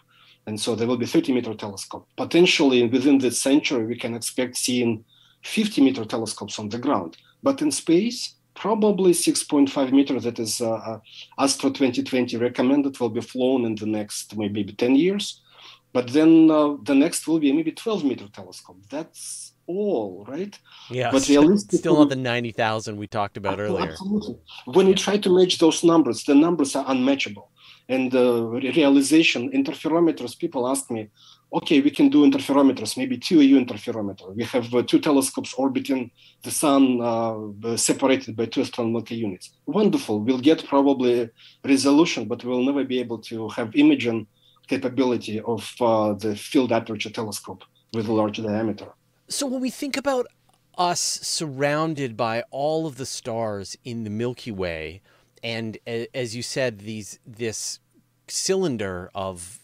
[0.46, 2.06] And so there will be 30 meter telescope.
[2.16, 5.04] Potentially within this century, we can expect seeing
[5.44, 7.16] 50 meter telescopes on the ground.
[7.42, 10.98] But in space, probably 6.5 meters, that is uh, uh,
[11.38, 15.40] Astro 2020 recommended, will be flown in the next maybe 10 years.
[15.92, 18.78] But then uh, the next will be maybe 12 meter telescope.
[18.88, 20.58] That's all, right?
[20.90, 23.90] Yeah, But realistically- still not the ninety thousand we talked about Abso- earlier.
[23.90, 24.36] Absolutely.
[24.66, 27.50] When you try to match those numbers, the numbers are unmatchable.
[27.92, 28.46] And uh,
[28.80, 31.10] realization, interferometers, people ask me,
[31.58, 34.34] okay, we can do interferometers, maybe two AU interferometer.
[34.34, 36.10] We have uh, two telescopes orbiting
[36.42, 39.50] the sun uh, separated by two astronomical units.
[39.66, 40.20] Wonderful.
[40.20, 41.28] We'll get probably
[41.74, 44.26] resolution, but we'll never be able to have imaging
[44.68, 47.62] capability of uh, the field aperture telescope
[47.92, 48.88] with a large diameter.
[49.28, 50.26] So when we think about
[50.78, 55.02] us surrounded by all of the stars in the Milky Way,
[55.42, 57.80] and as you said, these this
[58.28, 59.58] cylinder of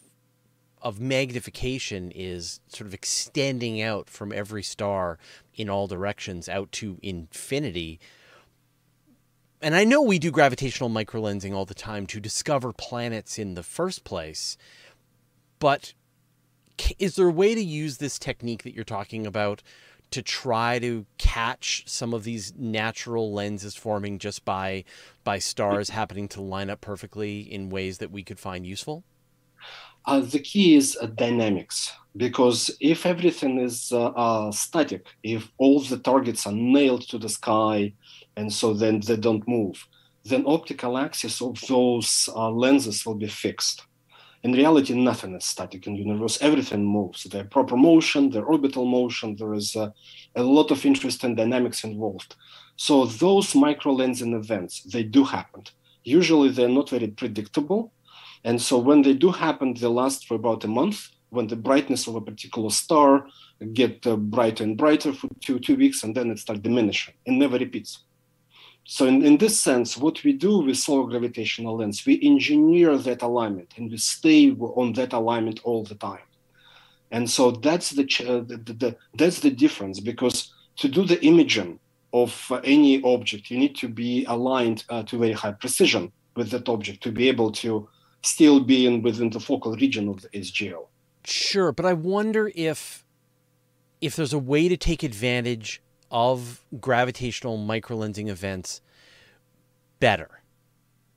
[0.80, 5.18] of magnification is sort of extending out from every star
[5.54, 7.98] in all directions out to infinity.
[9.60, 13.64] And I know we do gravitational microlensing all the time to discover planets in the
[13.64, 14.56] first place,
[15.58, 15.94] but
[17.00, 19.64] is there a way to use this technique that you're talking about
[20.10, 24.84] to try to catch some of these natural lenses forming just by
[25.24, 29.04] by stars happening to line up perfectly in ways that we could find useful?
[30.06, 35.80] Uh, the key is uh, dynamics because if everything is uh, uh, static, if all
[35.80, 37.92] the targets are nailed to the sky
[38.36, 39.86] and so then they don't move,
[40.24, 43.82] then optical axis of those uh, lenses will be fixed.
[44.44, 46.38] In reality, nothing is static in the universe.
[46.40, 47.24] Everything moves.
[47.24, 49.34] There proper motion, there orbital motion.
[49.36, 49.90] There is uh,
[50.36, 52.36] a lot of interesting dynamics involved.
[52.76, 55.64] So those micro lensing events, they do happen.
[56.04, 57.92] Usually, they're not very predictable.
[58.44, 61.08] And so when they do happen, they last for about a month.
[61.30, 63.26] When the brightness of a particular star
[63.74, 67.38] get uh, brighter and brighter for two two weeks, and then it starts diminishing and
[67.38, 68.04] never repeats.
[68.90, 73.20] So in, in this sense, what we do with solar gravitational lens, we engineer that
[73.20, 76.26] alignment and we stay on that alignment all the time.
[77.10, 81.22] And so that's the, uh, the, the, the that's the difference because to do the
[81.22, 81.78] imaging
[82.14, 86.50] of uh, any object, you need to be aligned uh, to very high precision with
[86.52, 87.86] that object to be able to
[88.22, 90.86] still be in within the focal region of the SGL.
[91.24, 93.04] Sure, but I wonder if
[94.00, 98.80] if there's a way to take advantage of gravitational microlensing events
[100.00, 100.40] better.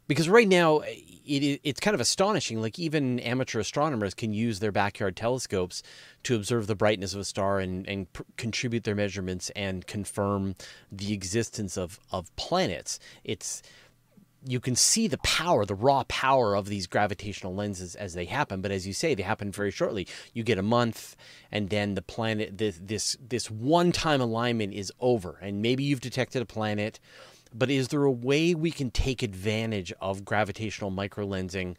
[0.07, 0.81] Because right now
[1.25, 5.83] it, it's kind of astonishing like even amateur astronomers can use their backyard telescopes
[6.23, 10.55] to observe the brightness of a star and, and contribute their measurements and confirm
[10.91, 12.99] the existence of, of planets.
[13.23, 13.61] It's
[14.45, 18.61] you can see the power, the raw power of these gravitational lenses as they happen.
[18.61, 20.07] But as you say, they happen very shortly.
[20.33, 21.15] You get a month,
[21.51, 26.01] and then the planet, this this, this one time alignment is over, and maybe you've
[26.01, 26.99] detected a planet.
[27.53, 31.75] But is there a way we can take advantage of gravitational microlensing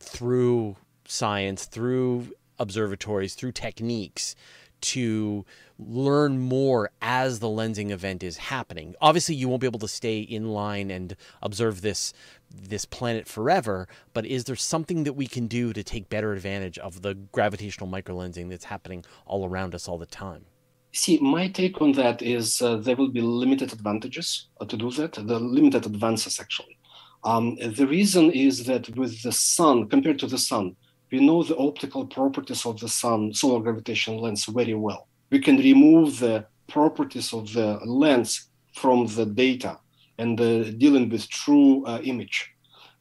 [0.00, 0.76] through
[1.06, 4.34] science, through observatories, through techniques
[4.80, 5.44] to
[5.88, 8.94] learn more as the lensing event is happening.
[9.00, 12.12] Obviously, you won't be able to stay in line and observe this
[12.52, 16.78] this planet forever, but is there something that we can do to take better advantage
[16.78, 20.46] of the gravitational microlensing that's happening all around us all the time?
[20.92, 24.90] See, my take on that is uh, there will be limited advantages uh, to do
[24.92, 26.76] that, the limited advances actually.
[27.22, 30.74] Um, the reason is that with the sun, compared to the sun,
[31.12, 35.06] we know the optical properties of the sun, solar gravitational lens, very well.
[35.30, 39.78] We can remove the properties of the lens from the data
[40.18, 42.50] and uh, dealing with true uh, image.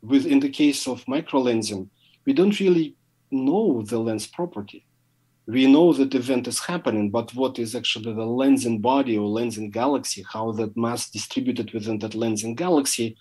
[0.01, 1.89] With in the case of microlensing,
[2.25, 2.95] we don't really
[3.32, 4.86] know the lens property
[5.49, 9.71] we know that event is happening, but what is actually the lensing body or lensing
[9.71, 13.17] galaxy, how that mass distributed within that lensing galaxy,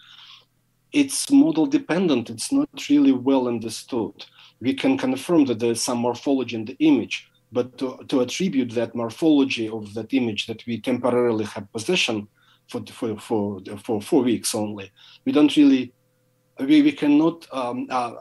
[0.92, 2.28] it's model dependent.
[2.28, 4.26] It's not really well understood.
[4.60, 8.94] We can confirm that there's some morphology in the image, but to, to attribute that
[8.94, 12.28] morphology of that image that we temporarily have possession
[12.68, 14.90] for, for, for, for four weeks only,
[15.24, 15.92] we don't really
[16.60, 18.12] we, we cannot um, uh,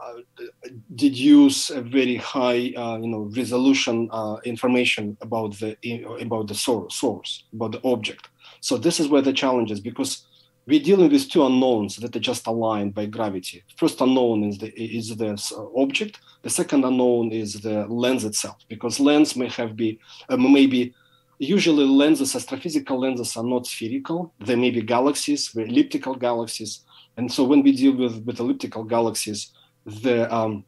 [0.94, 5.76] deduce a very high uh, you know resolution uh, information about the
[6.20, 8.28] about the source, source about the object.
[8.60, 10.27] So this is where the challenge is because
[10.68, 13.64] we're dealing with two unknowns that are just aligned by gravity.
[13.76, 15.30] First unknown is the is the
[15.74, 16.20] object.
[16.42, 19.98] The second unknown is the lens itself, because lens may have be
[20.28, 20.94] uh, maybe
[21.38, 24.34] usually lenses, astrophysical lenses are not spherical.
[24.40, 26.84] They may be galaxies, elliptical galaxies,
[27.16, 29.40] and so when we deal with with elliptical galaxies,
[29.86, 30.64] the um,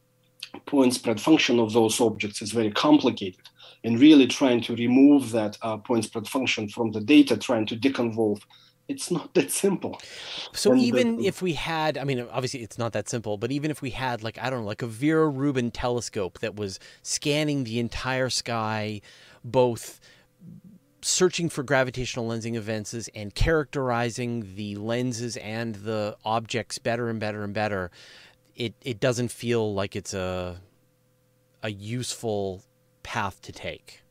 [0.65, 3.47] point spread function of those objects is very complicated.
[3.83, 7.77] And really trying to remove that uh, point spread function from the data, trying to
[7.77, 8.43] deconvolve
[8.91, 10.01] it's not that simple.
[10.53, 13.53] So and even the, if we had, I mean, obviously it's not that simple, but
[13.53, 16.81] even if we had, like, I don't know, like a Vera Rubin telescope that was
[17.03, 19.01] scanning the entire sky,
[19.45, 20.01] both
[21.03, 27.45] searching for gravitational lensing events and characterizing the lenses and the objects better and better
[27.45, 27.91] and better,
[28.57, 30.61] it, it doesn't feel like it's a
[31.63, 32.63] a useful
[33.03, 34.03] path to take.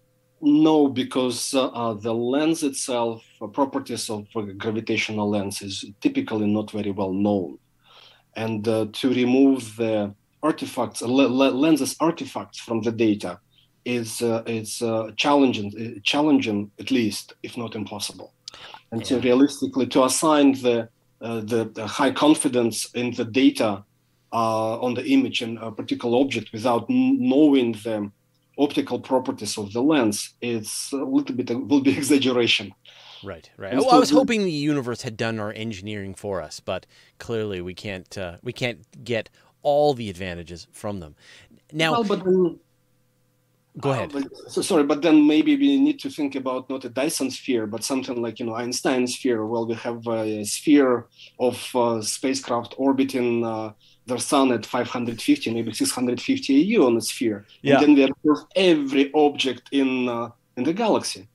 [0.42, 6.48] No, because uh, uh, the lens itself, uh, properties of a gravitational lens is typically
[6.48, 7.58] not very well known.
[8.36, 13.40] And uh, to remove the artifacts, lenses artifacts from the data
[13.84, 18.34] is, uh, is uh, challenging, challenging at least, if not impossible.
[18.92, 19.08] And yeah.
[19.08, 20.88] to realistically, to assign the,
[21.20, 23.84] the, the, high confidence in the data
[24.32, 28.10] on the image and a particular object without knowing the
[28.60, 32.74] optical properties of the lens, it's a little bit will be exaggeration.
[33.24, 33.74] Right, right.
[33.76, 36.86] Well, I was hoping the universe had done our engineering for us, but
[37.18, 38.18] clearly we can't.
[38.18, 39.30] Uh, we can't get
[39.62, 41.16] all the advantages from them.
[41.74, 42.60] Now, well, but then,
[43.78, 44.16] go ahead.
[44.16, 47.30] Uh, but, so sorry, but then maybe we need to think about not a Dyson
[47.30, 49.46] sphere, but something like you know Einstein sphere.
[49.46, 51.08] Well, we have a sphere
[51.40, 53.74] of uh, spacecraft orbiting uh,
[54.10, 57.46] their sun at 550, maybe 650 AU on a sphere.
[57.62, 57.76] Yeah.
[57.76, 61.28] And then we observe every object in, uh, in the galaxy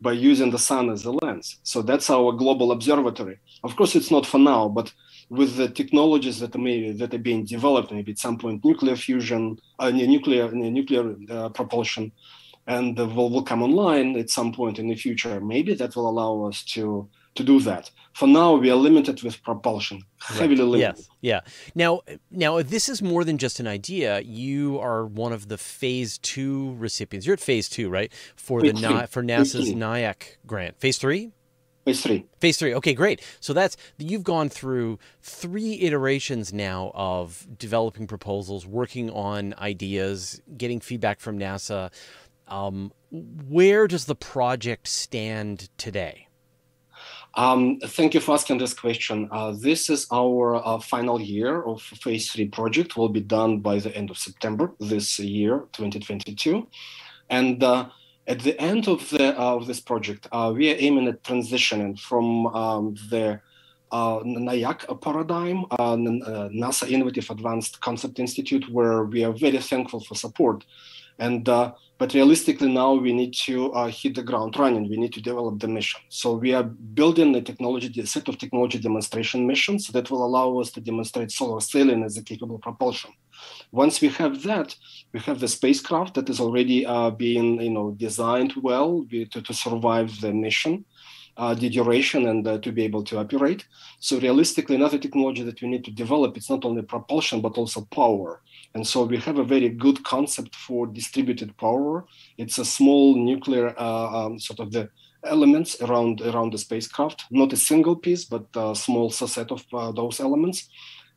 [0.00, 1.58] by using the sun as a lens.
[1.62, 3.38] So that's our global observatory.
[3.62, 4.92] Of course, it's not for now, but
[5.30, 8.96] with the technologies that are, maybe, that are being developed, maybe at some point nuclear
[8.96, 12.10] fusion, uh, nuclear, nuclear uh, propulsion,
[12.66, 15.40] and will, will come online at some point in the future.
[15.40, 17.90] Maybe that will allow us to to do that.
[18.14, 20.58] For now, we are limited with propulsion, heavily right.
[20.58, 20.98] limited.
[20.98, 21.40] Yes, yeah.
[21.74, 24.20] Now, now this is more than just an idea.
[24.20, 27.26] You are one of the phase two recipients.
[27.26, 28.12] You're at phase two, right?
[28.36, 30.78] For phase the Na- for NASA's NIAC grant.
[30.78, 31.32] Phase three.
[31.84, 32.26] Phase three.
[32.38, 32.74] Phase three.
[32.74, 33.22] Okay, great.
[33.40, 40.80] So that's you've gone through three iterations now of developing proposals, working on ideas, getting
[40.80, 41.90] feedback from NASA.
[42.46, 46.28] Um, where does the project stand today?
[47.34, 49.28] Um, thank you for asking this question.
[49.32, 52.96] Uh, this is our uh, final year of phase three project.
[52.96, 56.66] Will be done by the end of September this year, 2022,
[57.30, 57.88] and uh,
[58.26, 61.98] at the end of the uh, of this project, uh, we are aiming at transitioning
[61.98, 63.40] from um, the
[63.90, 70.64] uh, NIAC paradigm, NASA Innovative Advanced Concept Institute, where we are very thankful for support,
[71.18, 71.48] and
[72.02, 74.88] but realistically, now we need to uh, hit the ground running.
[74.88, 76.00] We need to develop the mission.
[76.08, 80.58] So we are building a technology, a set of technology demonstration missions that will allow
[80.58, 83.12] us to demonstrate solar sailing as a capable propulsion.
[83.70, 84.74] Once we have that,
[85.12, 89.54] we have the spacecraft that is already uh, being, you know, designed well to, to
[89.54, 90.84] survive the mission.
[91.34, 93.64] Uh, the duration and uh, to be able to operate.
[94.00, 97.86] So realistically, another technology that we need to develop, it's not only propulsion, but also
[97.90, 98.42] power.
[98.74, 102.06] And so we have a very good concept for distributed power.
[102.38, 104.88] It's a small nuclear uh, um, sort of the
[105.24, 109.92] elements around around the spacecraft, not a single piece, but a small subset of uh,
[109.92, 110.68] those elements.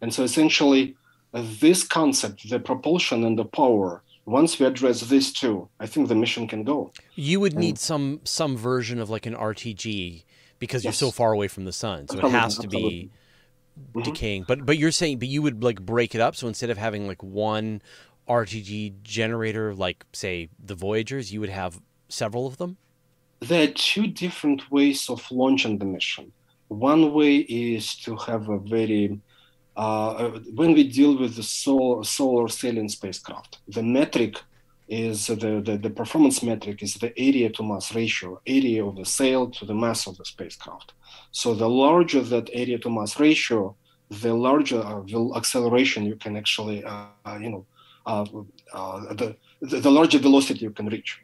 [0.01, 0.95] And so essentially,
[1.33, 6.07] uh, this concept, the propulsion and the power, once we address these two, I think
[6.07, 6.91] the mission can go.
[7.15, 10.23] You would need some some version of like an RTG
[10.59, 11.01] because yes.
[11.01, 12.89] you're so far away from the sun, so it has to absolutely.
[12.89, 13.11] be
[13.79, 14.01] mm-hmm.
[14.01, 14.45] decaying.
[14.47, 17.07] But but you're saying but you would like break it up so instead of having
[17.07, 17.81] like one
[18.27, 22.77] RTG generator like say the Voyagers, you would have several of them?
[23.39, 26.31] There are two different ways of launching the mission.
[26.67, 29.19] One way is to have a very
[29.75, 34.41] uh, when we deal with the solar, solar sailing spacecraft, the metric
[34.87, 39.05] is the, the, the, performance metric is the area to mass ratio, area of the
[39.05, 40.93] sail to the mass of the spacecraft.
[41.31, 43.75] So the larger that area to mass ratio,
[44.09, 47.65] the larger uh, acceleration you can actually, uh, uh you know,
[48.05, 48.25] uh,
[48.73, 51.19] uh, the, the larger velocity you can reach.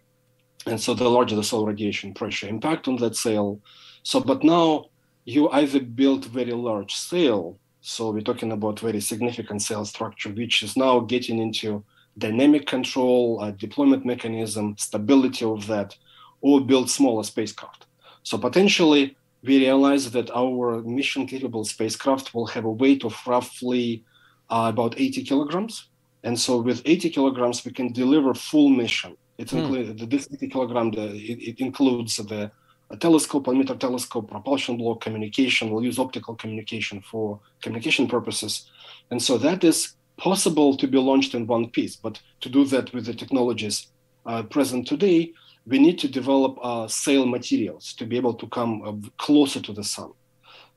[0.66, 3.62] And so the larger the solar radiation pressure impact on that sail.
[4.04, 4.86] So, but now
[5.26, 10.62] you either build very large sail So we're talking about very significant sail structure, which
[10.62, 11.84] is now getting into
[12.18, 15.96] dynamic control, uh, deployment mechanism, stability of that,
[16.42, 17.86] or build smaller spacecraft.
[18.24, 24.04] So potentially, we realize that our mission capable spacecraft will have a weight of roughly
[24.50, 25.88] uh, about 80 kilograms.
[26.24, 29.18] And so with 80 kilograms, we can deliver full mission.
[29.38, 29.58] It hmm.
[29.58, 32.52] includes this 80 kilogram, the, it, it, includes the
[33.00, 35.72] telescope, meter telescope, propulsion block, communication.
[35.72, 38.70] We'll use optical communication for communication purposes.
[39.10, 41.96] And so that is possible to be launched in one piece.
[41.96, 43.88] But to do that with the technologies
[44.26, 45.34] uh, present today,
[45.66, 49.74] we need to develop uh, sail materials to be able to come uh, closer to
[49.74, 50.12] the sun.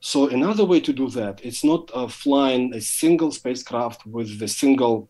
[0.01, 4.49] So another way to do that, it's not uh, flying a single spacecraft with the
[4.49, 5.09] single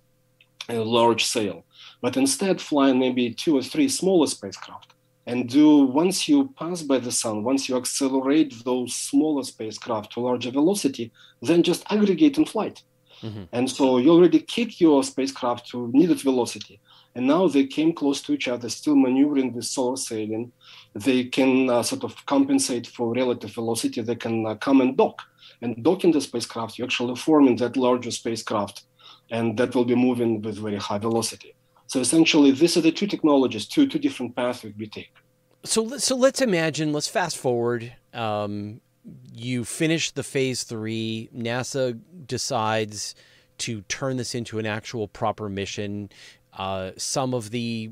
[0.68, 1.64] uh, large sail,
[2.00, 4.94] but instead flying maybe two or three smaller spacecraft.
[5.26, 10.20] And do once you pass by the sun, once you accelerate those smaller spacecraft to
[10.20, 12.82] larger velocity, then just aggregate in flight.
[13.24, 13.44] Mm-hmm.
[13.52, 16.80] And so you already kick your spacecraft to needed velocity.
[17.14, 20.52] And now they came close to each other, still maneuvering with solar sailing.
[20.94, 24.02] They can uh, sort of compensate for relative velocity.
[24.02, 25.22] They can uh, come and dock.
[25.62, 28.84] And docking the spacecraft, you're actually forming that larger spacecraft,
[29.30, 31.54] and that will be moving with very high velocity.
[31.86, 35.12] So essentially, these are the two technologies, two two different paths we take.
[35.64, 36.92] So so let's imagine.
[36.92, 37.94] Let's fast forward.
[38.12, 38.80] Um,
[39.32, 41.28] you finish the phase three.
[41.36, 43.14] NASA decides
[43.58, 46.10] to turn this into an actual proper mission.
[46.52, 47.90] Uh, some of the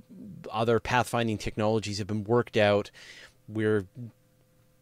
[0.51, 2.91] other pathfinding technologies have been worked out.
[3.49, 3.87] We're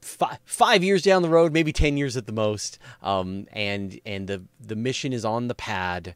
[0.03, 4.29] five, five years down the road, maybe ten years at the most, um, and and
[4.29, 6.15] the the mission is on the pad.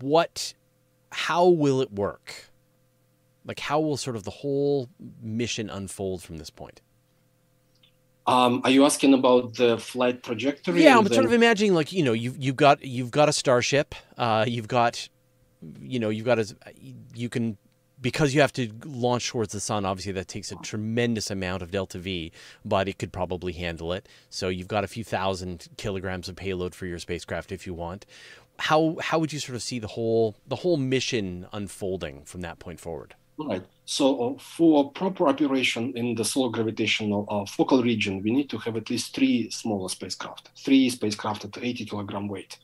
[0.00, 0.54] What?
[1.10, 2.50] How will it work?
[3.46, 4.90] Like, how will sort of the whole
[5.22, 6.82] mission unfold from this point?
[8.28, 10.84] Um, are you asking about the flight trajectory?
[10.84, 13.94] Yeah, I'm sort of imagining like you know you've you've got you've got a starship,
[14.16, 15.08] uh, you've got
[15.80, 16.56] you know, you've got to,
[17.14, 17.56] you can,
[18.00, 21.70] because you have to launch towards the sun, obviously that takes a tremendous amount of
[21.70, 22.32] delta V,
[22.64, 24.08] but it could probably handle it.
[24.30, 28.06] So you've got a few thousand kilograms of payload for your spacecraft if you want.
[28.60, 32.58] How how would you sort of see the whole the whole mission unfolding from that
[32.58, 33.14] point forward?
[33.36, 33.64] Right.
[33.90, 38.58] So uh, for proper operation in the solar gravitational uh, focal region, we need to
[38.58, 42.58] have at least three smaller spacecraft, three spacecraft at 80 kilogram weight.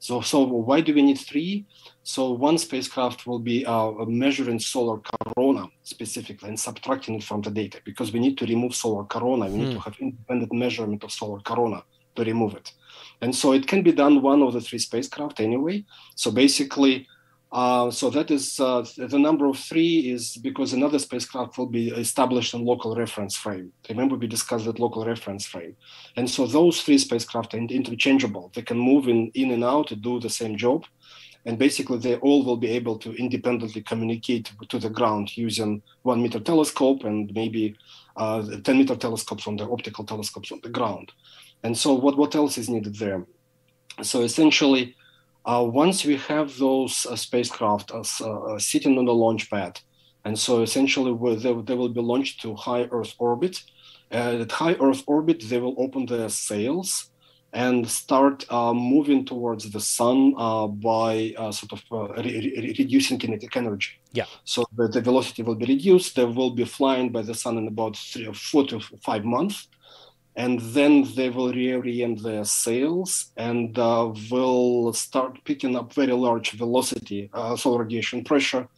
[0.00, 1.64] So, so why do we need three?
[2.02, 7.50] So one spacecraft will be uh, measuring solar corona specifically and subtracting it from the
[7.50, 9.46] data because we need to remove solar corona.
[9.46, 9.90] We need to hmm.
[9.90, 11.84] have independent measurement of solar corona
[12.16, 12.74] to remove it.
[13.22, 15.86] And so it can be done one of the three spacecraft anyway.
[16.16, 17.08] So basically,
[17.56, 21.88] uh, so that is uh, the number of three is because another spacecraft will be
[21.88, 23.72] established in local reference frame.
[23.88, 25.74] Remember we discussed that local reference frame.
[26.16, 28.52] And so those three spacecraft are interchangeable.
[28.54, 30.84] They can move in, in and out to do the same job.
[31.46, 36.22] And basically they all will be able to independently communicate to the ground using one
[36.22, 37.74] meter telescope and maybe
[38.18, 41.10] uh, 10 meter telescopes on the optical telescopes on the ground.
[41.62, 43.24] And so what, what else is needed there?
[44.02, 44.94] So essentially,
[45.46, 49.80] once we have those uh, spacecraft uh, uh, sitting on the launch pad,
[50.24, 53.62] and so essentially they, they will be launched to high Earth orbit.
[54.10, 57.10] at high Earth orbit, they will open their sails
[57.52, 63.18] and start uh, moving towards the sun uh, by uh, sort of re- re- reducing
[63.18, 63.92] kinetic energy.
[64.12, 64.26] Yeah.
[64.44, 66.16] So the, the, velocity will be reduced.
[66.16, 69.68] They will be flying by the sun in about three or four to five months
[70.36, 76.50] and then they will reorient their sails and uh, will start picking up very large
[76.52, 78.68] velocity uh, solar radiation pressure.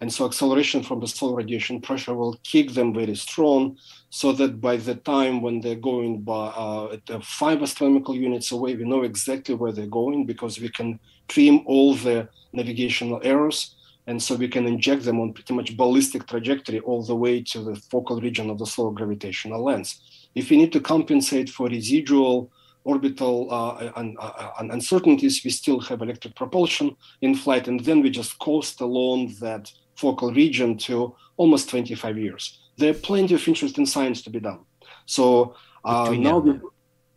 [0.00, 3.78] And so acceleration from the solar radiation pressure will kick them very strong
[4.10, 8.84] so that by the time when they're going by uh, five astronomical units away we
[8.84, 10.98] know exactly where they're going because we can
[11.28, 13.76] trim all the navigational errors.
[14.08, 17.62] And so we can inject them on pretty much ballistic trajectory all the way to
[17.62, 20.00] the focal region of the solar gravitational lens
[20.34, 22.50] if we need to compensate for residual
[22.84, 28.10] orbital uh, un- uh, uncertainties, we still have electric propulsion in flight, and then we
[28.10, 32.60] just coast along that focal region to almost 25 years.
[32.76, 34.60] There are plenty of interesting science to be done.
[35.06, 35.54] So
[35.84, 36.58] uh, now, we,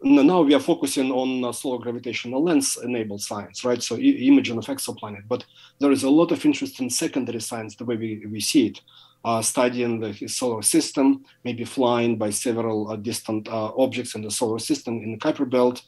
[0.04, 3.82] now we are focusing on uh, solar gravitational lens enabled science, right?
[3.82, 5.28] So I- imaging of exoplanet.
[5.28, 5.44] But
[5.80, 8.80] there is a lot of interest in secondary science, the way we, we see it
[9.24, 14.32] uh, studying the solar system, maybe flying by several uh, distant uh, objects in the
[14.32, 15.82] solar system in the Kuiper Belt,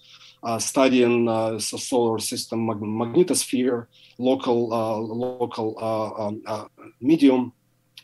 [0.44, 6.42] uh, studying uh, solar system mag- magnetosphere, local uh, local um,
[7.02, 7.54] medium,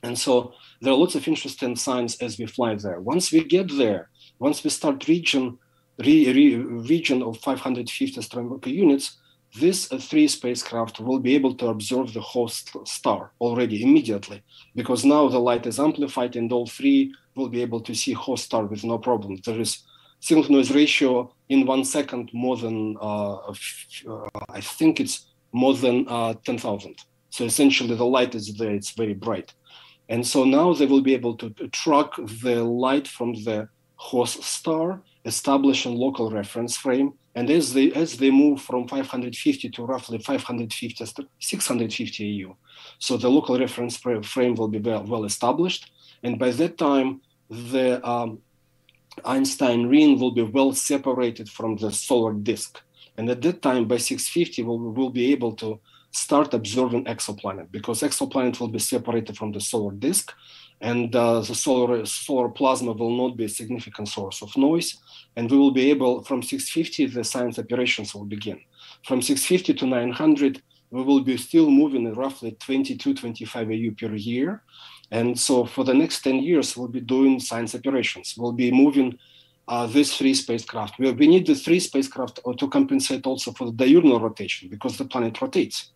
[0.04, 3.00] and so there are lots of interesting science as we fly there.
[3.00, 4.10] Once we get there,
[4.40, 5.58] once we start reaching
[5.98, 9.18] re, re, region of 550 astronomical units,
[9.60, 14.44] this three spacecraft will be able to observe the host star already immediately
[14.76, 18.46] because now the light is amplified and all three will be able to see host
[18.46, 19.38] star with no problem.
[19.46, 19.84] There is
[20.20, 26.06] signal noise ratio in one second more than, uh, uh, I think it's more than
[26.08, 26.96] uh, 10,000.
[27.30, 29.54] So essentially the light is there, it's very bright.
[30.10, 35.02] And so now they will be able to track the light from the host star,
[35.26, 40.20] establish a local reference frame, and as they as they move from 550 to roughly
[40.20, 42.56] 550 650 AU,
[43.00, 45.92] so the local reference frame will be well, well established,
[46.24, 48.40] and by that time the um,
[49.24, 52.80] Einstein ring will be well separated from the solar disk,
[53.18, 55.80] and at that time by 650 we'll, we'll be able to
[56.12, 60.34] start observing exoplanet because exoplanet will be separated from the solar disk
[60.82, 64.98] and uh, the solar, solar plasma will not be a significant source of noise.
[65.36, 68.60] And we will be able, from 650, the science operations will begin.
[69.06, 70.62] From 650 to 900,
[70.92, 74.64] we will be still moving roughly 22, 25 AU per year.
[75.12, 78.36] And so for the next 10 years, we'll be doing science operations.
[78.38, 79.18] We'll be moving
[79.68, 81.00] uh, these three spacecraft.
[81.00, 85.06] We, we need the three spacecraft to compensate also for the diurnal rotation because the
[85.06, 85.92] planet rotates.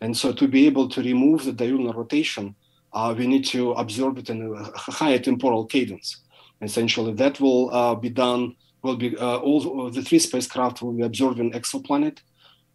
[0.00, 2.54] And so to be able to remove the diurnal rotation,
[2.96, 6.22] uh, we need to observe it in a higher temporal cadence.
[6.62, 11.02] Essentially, that will uh, be done, will be uh, all the three spacecraft will be
[11.02, 12.18] observing exoplanet.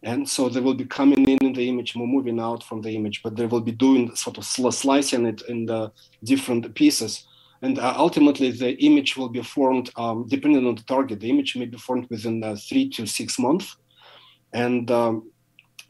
[0.04, 3.22] And so they will be coming in in the image, moving out from the image,
[3.24, 5.90] but they will be doing sort of slicing it in the
[6.22, 7.26] different pieces.
[7.60, 11.18] And uh, ultimately, the image will be formed, um, depending on the target.
[11.18, 13.76] The image may be formed within uh, three to six months.
[14.52, 15.30] And um,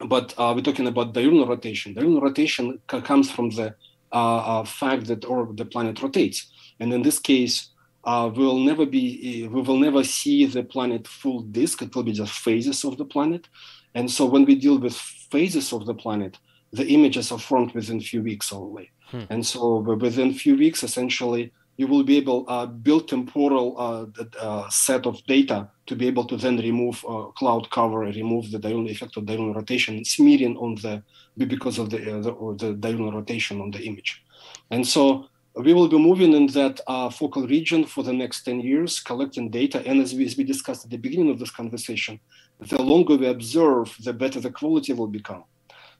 [0.07, 1.93] but uh, we're talking about diurnal rotation.
[1.93, 3.75] Diurnal rotation comes from the
[4.13, 6.51] uh, fact that or the planet rotates.
[6.79, 7.69] And in this case,
[8.03, 11.81] uh, we will never be we will never see the planet full disk.
[11.81, 13.47] It will be just phases of the planet.
[13.95, 16.37] And so when we deal with phases of the planet,
[16.71, 18.91] the images are formed within a few weeks only.
[19.05, 19.23] Hmm.
[19.29, 24.05] And so within a few weeks, essentially, you will be able uh, build temporal uh,
[24.39, 28.59] uh, set of data to be able to then remove uh, cloud cover, remove the
[28.59, 31.03] diurnal effect of diurnal rotation, smearing on the
[31.37, 34.23] because of the, uh, the, the diurnal rotation on the image.
[34.71, 38.61] And so we will be moving in that uh, focal region for the next 10
[38.61, 39.83] years, collecting data.
[39.85, 42.19] And as we, as we discussed at the beginning of this conversation,
[42.59, 45.43] the longer we observe, the better the quality will become.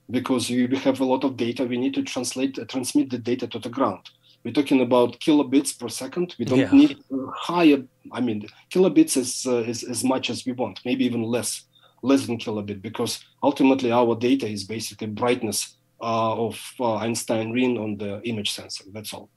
[0.09, 3.59] Because we have a lot of data, we need to translate, transmit the data to
[3.59, 4.09] the ground
[4.43, 6.35] we're talking about kilobits per second.
[6.37, 6.71] We don't yeah.
[6.71, 7.03] need
[7.33, 7.83] higher.
[8.11, 11.63] I mean, kilobits is, uh, is as much as we want, maybe even less,
[12.03, 17.77] less than kilobit, because ultimately our data is basically brightness uh, of uh, Einstein ring
[17.77, 18.83] on the image sensor.
[18.91, 19.29] That's all.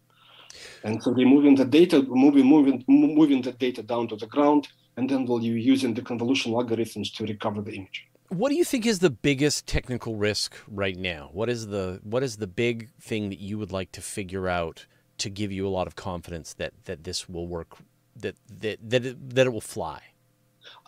[0.84, 4.68] And so we're moving the data, moving, moving, moving the data down to the ground,
[4.96, 8.06] and then we'll be using the convolutional algorithms to recover the image.
[8.28, 11.30] What do you think is the biggest technical risk right now?
[11.32, 14.86] What is the what is the big thing that you would like to figure out
[15.18, 17.76] to give you a lot of confidence that that this will work,
[18.16, 20.00] that that that it, that it will fly?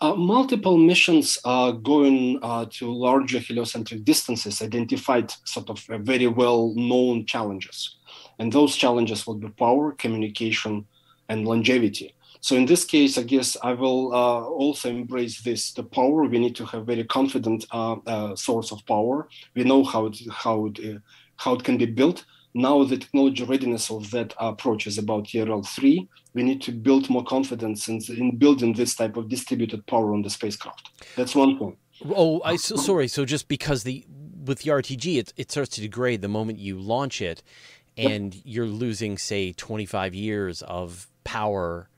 [0.01, 6.73] Uh, multiple missions are going uh, to larger heliocentric distances identified sort of very well
[6.75, 7.97] known challenges.
[8.39, 10.85] And those challenges will be power, communication,
[11.27, 12.15] and longevity.
[12.39, 15.73] So in this case, I guess I will uh, also embrace this.
[15.73, 19.27] The power we need to have very confident uh, uh, source of power.
[19.53, 20.99] We know how it, how it, uh,
[21.35, 22.23] how it can be built,
[22.53, 26.07] now the technology readiness of that approach is about TRL3.
[26.33, 30.21] We need to build more confidence in, in building this type of distributed power on
[30.21, 30.89] the spacecraft.
[31.15, 31.77] That's one thing.
[32.15, 33.07] Oh, I so sorry.
[33.07, 34.05] So just because the
[34.45, 37.43] with the RTG, it it starts to degrade the moment you launch it,
[37.97, 38.43] and yep.
[38.45, 41.89] you're losing say 25 years of power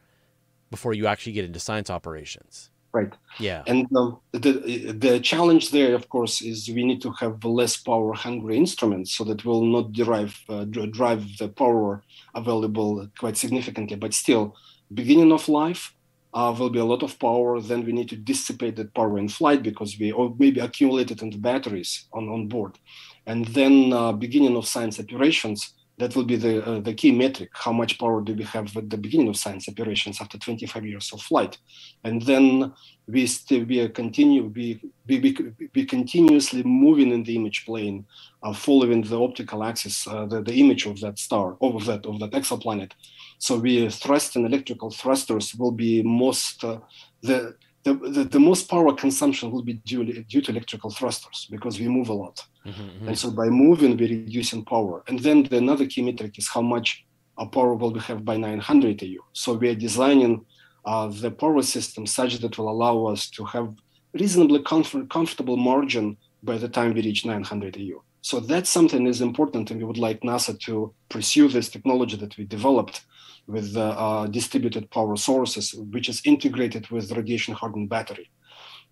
[0.71, 3.13] before you actually get into science operations right?
[3.39, 3.63] Yeah.
[3.67, 8.13] And um, the the challenge there of course is we need to have less power
[8.13, 12.03] hungry instruments so that will not derive uh, drive the power
[12.35, 13.97] available quite significantly.
[13.97, 14.55] But still
[14.93, 15.93] beginning of life
[16.33, 19.27] uh, will be a lot of power then we need to dissipate that power in
[19.27, 22.77] flight because we or maybe accumulate it in the batteries on, on board.
[23.25, 27.49] And then uh, beginning of science operations that will be the, uh, the key metric.
[27.53, 31.11] How much power do we have at the beginning of science operations after 25 years
[31.13, 31.57] of flight?
[32.03, 32.73] And then
[33.07, 35.35] we still we continue we, we,
[35.75, 38.05] we, continuously moving in the image plane,
[38.41, 42.19] uh, following the optical axis, uh, the, the image of that star, of that of
[42.19, 42.91] that exoplanet.
[43.37, 46.79] So we thrust and electrical thrusters will be most uh,
[47.21, 51.79] the the, the, the, most power consumption will be due, due to electrical thrusters because
[51.79, 52.45] we move a lot.
[52.65, 53.07] Mm-hmm, mm-hmm.
[53.07, 55.03] And so by moving, we're reducing power.
[55.07, 57.05] And then the another key metric is how much
[57.51, 59.23] power will we have by 900 AU.
[59.33, 60.45] So we are designing
[60.85, 63.73] uh, the power system such that will allow us to have
[64.13, 68.03] reasonably comfort, comfortable margin by the time we reach 900 AU.
[68.21, 72.37] So that's something is important, and we would like NASA to pursue this technology that
[72.37, 73.01] we developed
[73.47, 78.29] with uh, uh, distributed power sources, which is integrated with radiation hardened battery.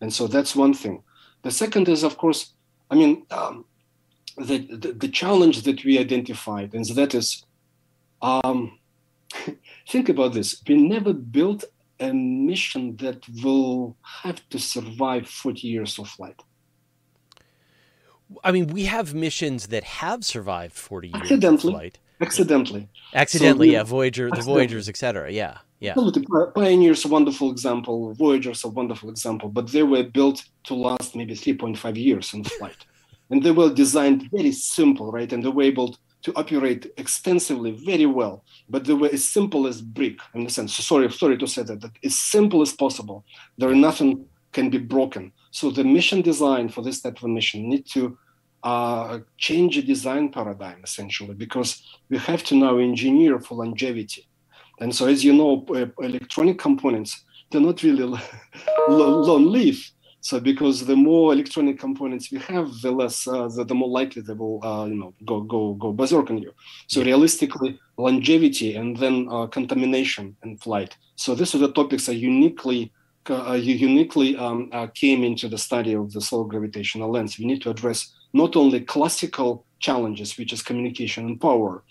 [0.02, 1.04] And so that's one thing.
[1.44, 2.54] The second is, of course,
[2.92, 3.66] I mean, um,
[4.38, 7.46] the, the, the, challenge that we identified, and that is,
[8.22, 8.80] um,
[9.88, 10.62] think about this.
[10.68, 11.64] We never built
[12.00, 16.42] a mission that will have to survive 40 years of flight.
[18.44, 22.00] I mean, we have missions that have survived 40 years of flight.
[22.22, 22.88] Accidentally.
[23.14, 23.84] Accidentally, so, yeah.
[23.84, 25.32] Voyager, the Voyagers, etc.
[25.32, 25.94] Yeah, yeah.
[26.56, 28.14] Pioneer's a wonderful example.
[28.14, 32.86] Voyager's a wonderful example, but they were built to last maybe 3.5 years in flight,
[33.30, 35.32] and they were designed very simple, right?
[35.32, 39.82] And they were able to operate extensively very well, but they were as simple as
[39.82, 40.74] brick in the sense.
[40.74, 43.24] So sorry, sorry to say that, that as simple as possible.
[43.58, 45.32] There nothing can be broken.
[45.52, 48.18] So the mission design for this type of mission need to
[48.64, 54.28] uh, change the design paradigm essentially because we have to now engineer for longevity.
[54.82, 55.66] And so, as you know,
[56.00, 58.04] electronic components they're not really
[58.90, 59.92] long-lived.
[60.22, 64.22] So, because the more electronic components we have, the less, uh, the, the, more likely
[64.22, 66.52] they will, uh, you know, go go go berserk on you.
[66.88, 70.98] So, realistically, longevity and then uh, contamination and flight.
[71.16, 72.92] So, these are the topics that uniquely
[73.30, 77.40] uh, uniquely um, uh, came into the study of the solar gravitational lens.
[77.40, 81.84] We need to address not only classical challenges, which is communication and power,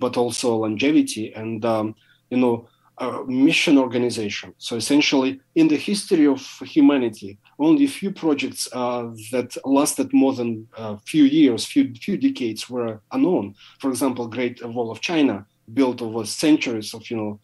[0.00, 1.94] but also longevity and um,
[2.30, 2.68] you know
[2.98, 4.54] uh, mission organization.
[4.58, 10.34] So essentially, in the history of humanity, only a few projects uh, that lasted more
[10.34, 13.54] than a few years, few few decades, were unknown.
[13.80, 17.40] For example, Great Wall of China, built over centuries of you know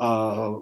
[0.00, 0.60] uh,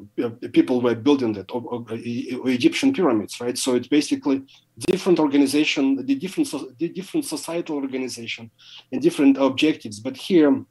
[0.53, 3.57] people were building that, or, or, or, Egyptian pyramids, right?
[3.57, 4.43] So it's basically
[4.81, 8.51] different organization, the different, the different societal organization,
[8.91, 10.01] and different objectives.
[10.01, 10.65] But here,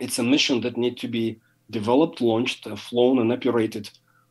[0.00, 1.38] it's a mission that need to be
[1.70, 3.88] developed, launched, uh, flown, and operated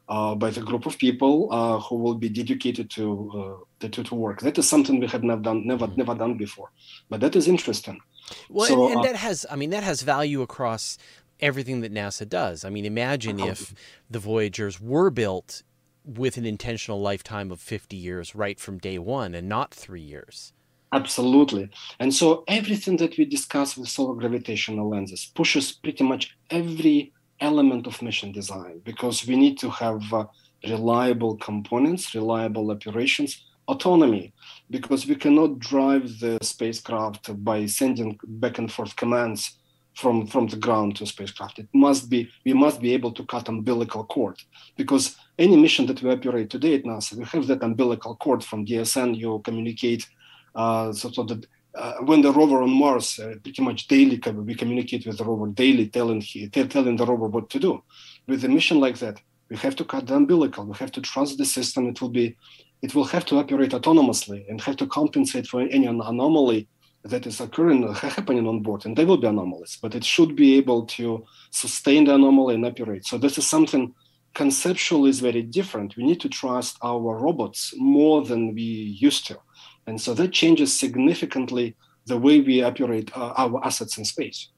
[0.10, 4.16] uh, by the group of people uh, who will be dedicated to, uh, to to
[4.16, 4.42] work.
[4.42, 6.70] That is something we have never done, never never done before.
[7.10, 8.02] But that is interesting.
[8.50, 10.98] Well, so, and, and uh, that has, I mean, that has value across
[11.40, 12.66] everything that NASA does.
[12.66, 13.74] I mean, imagine if
[14.10, 15.64] the Voyagers were built
[16.06, 20.54] with an intentional lifetime of 50 years right from day one and not three years.
[20.92, 21.70] Absolutely.
[22.00, 27.86] And so everything that we discuss with solar gravitational lenses pushes pretty much every element
[27.86, 30.26] of mission design because we need to have uh,
[30.68, 34.34] reliable components, reliable operations, autonomy,
[34.72, 39.59] because we cannot drive the spacecraft by sending back and forth commands
[40.00, 41.60] from from the ground to spacecraft.
[41.60, 44.38] It must be we must be able to cut umbilical cord
[44.78, 48.66] because any mission that we operate today at NASA, we have that umbilical cord from
[48.66, 49.18] DSN.
[49.18, 50.08] You communicate
[50.56, 51.46] uh, so, so that
[51.76, 54.20] uh, when the rover on Mars, uh, pretty much daily,
[54.50, 56.22] we communicate with the rover daily, telling
[56.52, 57.84] telling the rover what to do.
[58.28, 60.66] With a mission like that, we have to cut the umbilical.
[60.66, 61.88] We have to trust the system.
[61.88, 62.36] It will be,
[62.82, 66.68] it will have to operate autonomously and have to compensate for any anomaly
[67.04, 70.58] that is occurring happening on board and they will be anomalies but it should be
[70.58, 73.06] able to sustain the anomaly and operate.
[73.06, 73.94] So this is something
[74.34, 75.98] conceptual is very different.
[75.98, 79.40] We need to trust our robots more than we used to.
[79.88, 81.76] And so that changes significantly
[82.06, 84.50] the way we operate uh, our assets in space.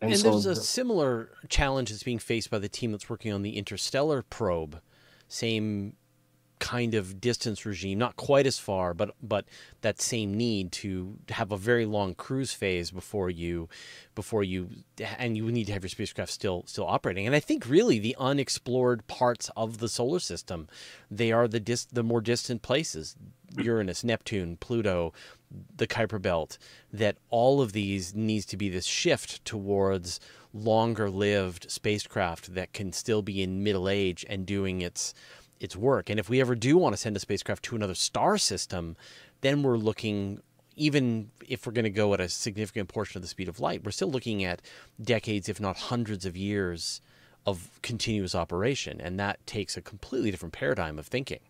[0.00, 3.10] And, and so there's a the, similar challenge that's being faced by the team that's
[3.10, 4.80] working on the interstellar probe.
[5.28, 5.96] Same
[6.60, 9.46] kind of distance regime, not quite as far, but but
[9.80, 13.68] that same need to have a very long cruise phase before you
[14.14, 14.68] before you
[15.18, 17.26] and you need to have your spacecraft still still operating.
[17.26, 20.68] And I think really the unexplored parts of the solar system,
[21.10, 23.16] they are the dis, the more distant places,
[23.56, 25.12] Uranus, Neptune, Pluto,
[25.76, 26.58] the Kuiper Belt,
[26.92, 30.20] that all of these needs to be this shift towards
[30.52, 35.14] longer lived spacecraft that can still be in middle age and doing its
[35.60, 36.10] its work.
[36.10, 38.96] And if we ever do want to send a spacecraft to another star system,
[39.42, 40.42] then we're looking
[40.76, 43.84] even if we're going to go at a significant portion of the speed of light,
[43.84, 44.62] we're still looking at
[45.02, 47.02] decades, if not hundreds of years
[47.44, 48.98] of continuous operation.
[48.98, 51.40] And that takes a completely different paradigm of thinking.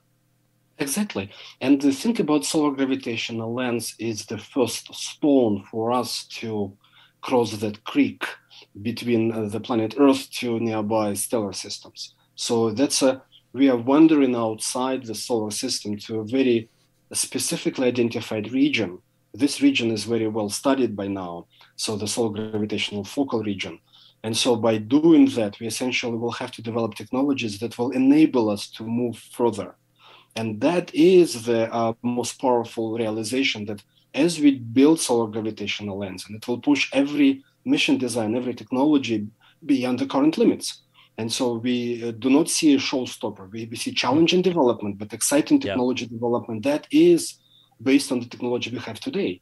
[0.79, 1.31] Exactly.
[1.61, 6.77] And the thing about solar gravitational lens is the first stone for us to
[7.21, 8.25] cross that creek
[8.81, 12.15] between uh, the planet Earth to nearby stellar systems.
[12.35, 13.23] So that's a
[13.53, 16.69] we are wandering outside the solar system to a very
[17.13, 18.99] specifically identified region.
[19.35, 21.47] This region is very well studied by now,
[21.77, 23.81] so the solar gravitational focal region.
[24.23, 28.51] And so by doing that, we essentially will have to develop technologies that will enable
[28.51, 29.77] us to move further.
[30.37, 33.83] And that is the uh, most powerful realization that
[34.15, 39.27] as we build solar gravitational lens, and it will push every mission design, every technology
[39.65, 40.83] beyond the current limits.
[41.19, 43.51] And so we uh, do not see a showstopper.
[43.51, 46.13] We, we see challenging development, but exciting technology yeah.
[46.13, 47.39] development that is
[47.83, 49.41] based on the technology we have today.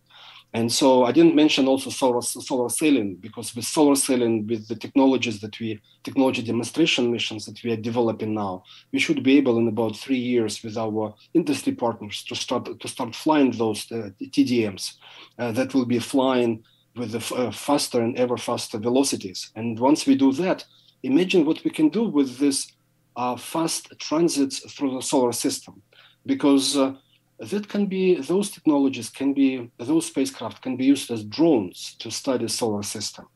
[0.55, 4.77] And so I didn't mention also solar, solar sailing because with solar sailing, with the
[4.77, 9.59] technologies that we, technology demonstration missions that we are developing now, we should be able
[9.59, 14.09] in about three years with our industry partners to start to start flying those uh,
[14.23, 14.95] TDMs
[15.39, 16.64] uh, that will be flying
[16.97, 19.51] with the uh, faster and ever faster velocities.
[19.55, 20.64] And once we do that,
[21.03, 22.72] imagine what we can do with this
[23.16, 25.82] uh, fast transits through the solar system,
[26.26, 26.94] because uh,
[27.38, 32.11] that can be those technologies can be those spacecraft can be used as drones to
[32.11, 33.26] study solar system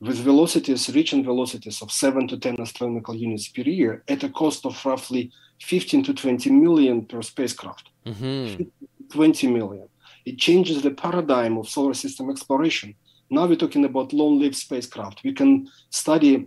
[0.00, 4.66] with velocities reaching velocities of 7 to 10 astronomical units per year at a cost
[4.66, 5.30] of roughly
[5.62, 7.90] 15 to 20 million per spacecraft.
[8.04, 8.64] Mm-hmm.
[9.12, 9.88] 20 million.
[10.24, 12.94] It changes the paradigm of solar system exploration.
[13.30, 15.22] Now we're talking about long-lived spacecraft.
[15.24, 16.46] We can study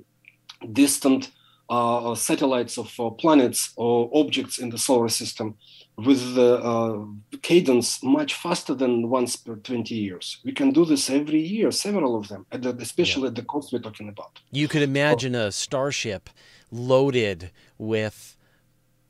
[0.73, 1.31] distant
[1.69, 5.55] uh, satellites of uh, planets or objects in the solar system
[5.97, 7.03] with the uh,
[7.41, 10.39] cadence much faster than once per 20 years.
[10.45, 13.29] We can do this every year, several of them, at especially yeah.
[13.29, 14.39] at the cost we're talking about.
[14.51, 16.29] You could imagine a starship
[16.71, 18.37] loaded with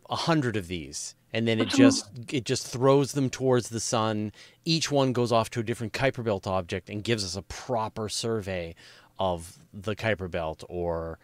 [0.10, 4.32] a hundred of these and then it just it just throws them towards the sun
[4.64, 8.08] each one goes off to a different kuiper belt object and gives us a proper
[8.08, 8.74] survey
[9.20, 11.20] of the kuiper belt or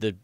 [0.00, 0.16] the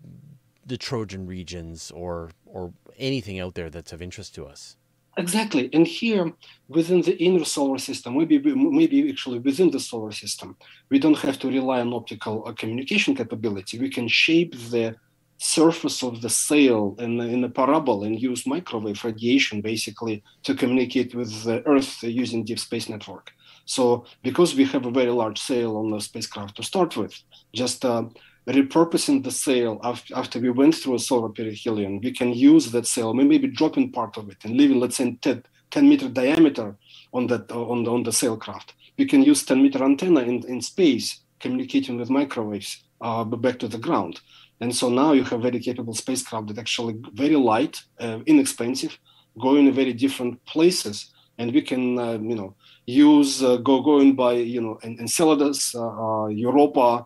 [0.64, 4.76] the Trojan regions or or anything out there that's of interest to us.
[5.18, 6.32] Exactly, and here
[6.68, 10.56] within the inner solar system, maybe maybe actually within the solar system,
[10.90, 13.78] we don't have to rely on optical uh, communication capability.
[13.78, 14.96] We can shape the
[15.38, 21.14] surface of the sail in, in a parabola and use microwave radiation basically to communicate
[21.14, 23.32] with the Earth using Deep Space Network.
[23.66, 27.14] So because we have a very large sail on the spacecraft to start with,
[27.54, 28.04] just uh,
[28.52, 33.12] repurposing the sail after, we went through a solar perihelion, we can use that sail,
[33.12, 36.76] maybe dropping part of it and leaving, let's say, 10, 10 meter diameter
[37.12, 38.72] on that on the, on the sailcraft.
[38.98, 43.68] We can use 10 meter antenna in, in space, communicating with microwaves uh, back to
[43.68, 44.20] the ground.
[44.60, 48.98] And so now you have very capable spacecraft that actually very light, uh, inexpensive,
[49.38, 52.54] go in very different places, and we can, uh, you know,
[52.86, 57.04] use uh, go going by, you know, Enceladus, uh, uh, Europa,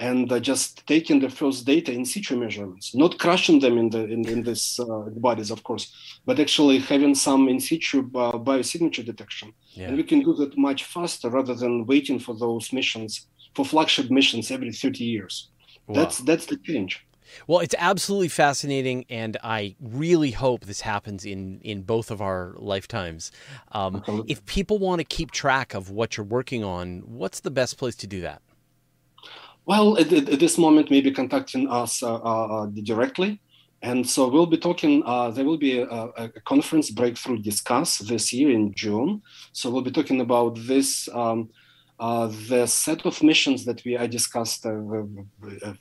[0.00, 4.04] and uh, just taking the first data in situ measurements, not crushing them in the
[4.04, 4.84] in, in this uh,
[5.26, 5.94] bodies, of course,
[6.24, 9.52] but actually having some in situ uh, biosignature detection.
[9.72, 9.88] Yeah.
[9.88, 14.10] And we can do that much faster rather than waiting for those missions for flagship
[14.10, 15.50] missions every 30 years.
[15.86, 15.96] Wow.
[15.96, 17.06] That's that's the change.
[17.46, 22.54] Well, it's absolutely fascinating, and I really hope this happens in in both of our
[22.56, 23.30] lifetimes.
[23.72, 27.76] Um, if people want to keep track of what you're working on, what's the best
[27.78, 28.40] place to do that?
[29.66, 33.40] Well, at, at this moment, maybe contacting us uh, uh, directly.
[33.82, 38.32] And so we'll be talking, uh, there will be a, a, conference, Breakthrough Discuss, this
[38.32, 39.22] year in June.
[39.52, 41.48] So we'll be talking about this, um,
[41.98, 44.82] uh, the set of missions that we I discussed uh,
[45.62, 45.74] a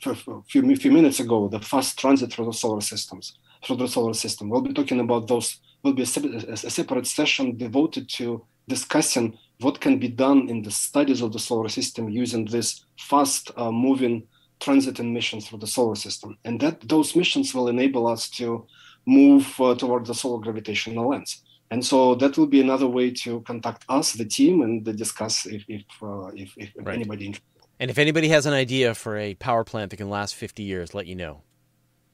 [0.48, 4.50] few, few minutes ago, the fast transit through the solar systems, through the solar system.
[4.50, 9.82] We'll be talking about those, will be a, a separate session devoted to discussing what
[9.82, 14.24] can be done in the studies of the solar system using this fast uh, moving
[14.60, 16.38] transit missions for the solar system.
[16.46, 18.66] And that those missions will enable us to
[19.06, 21.44] move uh, toward the solar gravitational lens.
[21.72, 25.64] And so that will be another way to contact us, the team, and discuss if
[25.68, 26.96] if uh, if, if right.
[26.96, 27.46] anybody interested.
[27.80, 30.94] And if anybody has an idea for a power plant that can last 50 years,
[30.94, 31.44] let you know.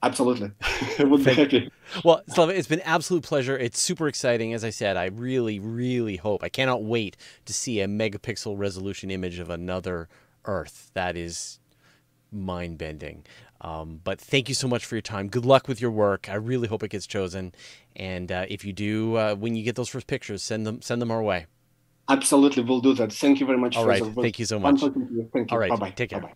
[0.06, 0.52] Absolutely.
[1.00, 1.72] would be happy.
[2.04, 3.58] Well, Slava, it's been absolute pleasure.
[3.58, 4.54] It's super exciting.
[4.54, 9.10] As I said, I really, really hope, I cannot wait to see a megapixel resolution
[9.10, 10.08] image of another
[10.46, 10.92] Earth.
[10.94, 11.60] That is
[12.32, 13.26] mind bending.
[13.62, 15.28] Um, but thank you so much for your time.
[15.28, 16.30] Good luck with your work.
[16.30, 17.56] I really hope it gets chosen.
[17.96, 21.02] And uh, if you do, uh, when you get those first pictures, send them send
[21.02, 21.48] them our way.
[22.08, 23.12] Absolutely, we'll do that.
[23.12, 23.76] Thank you very much.
[23.76, 24.04] All right.
[24.04, 24.82] Thank you so much.
[24.82, 25.30] Thank you.
[25.50, 25.72] All right.
[25.72, 25.92] Bye-bye.
[25.92, 26.20] Take care.
[26.20, 26.34] Bye-bye.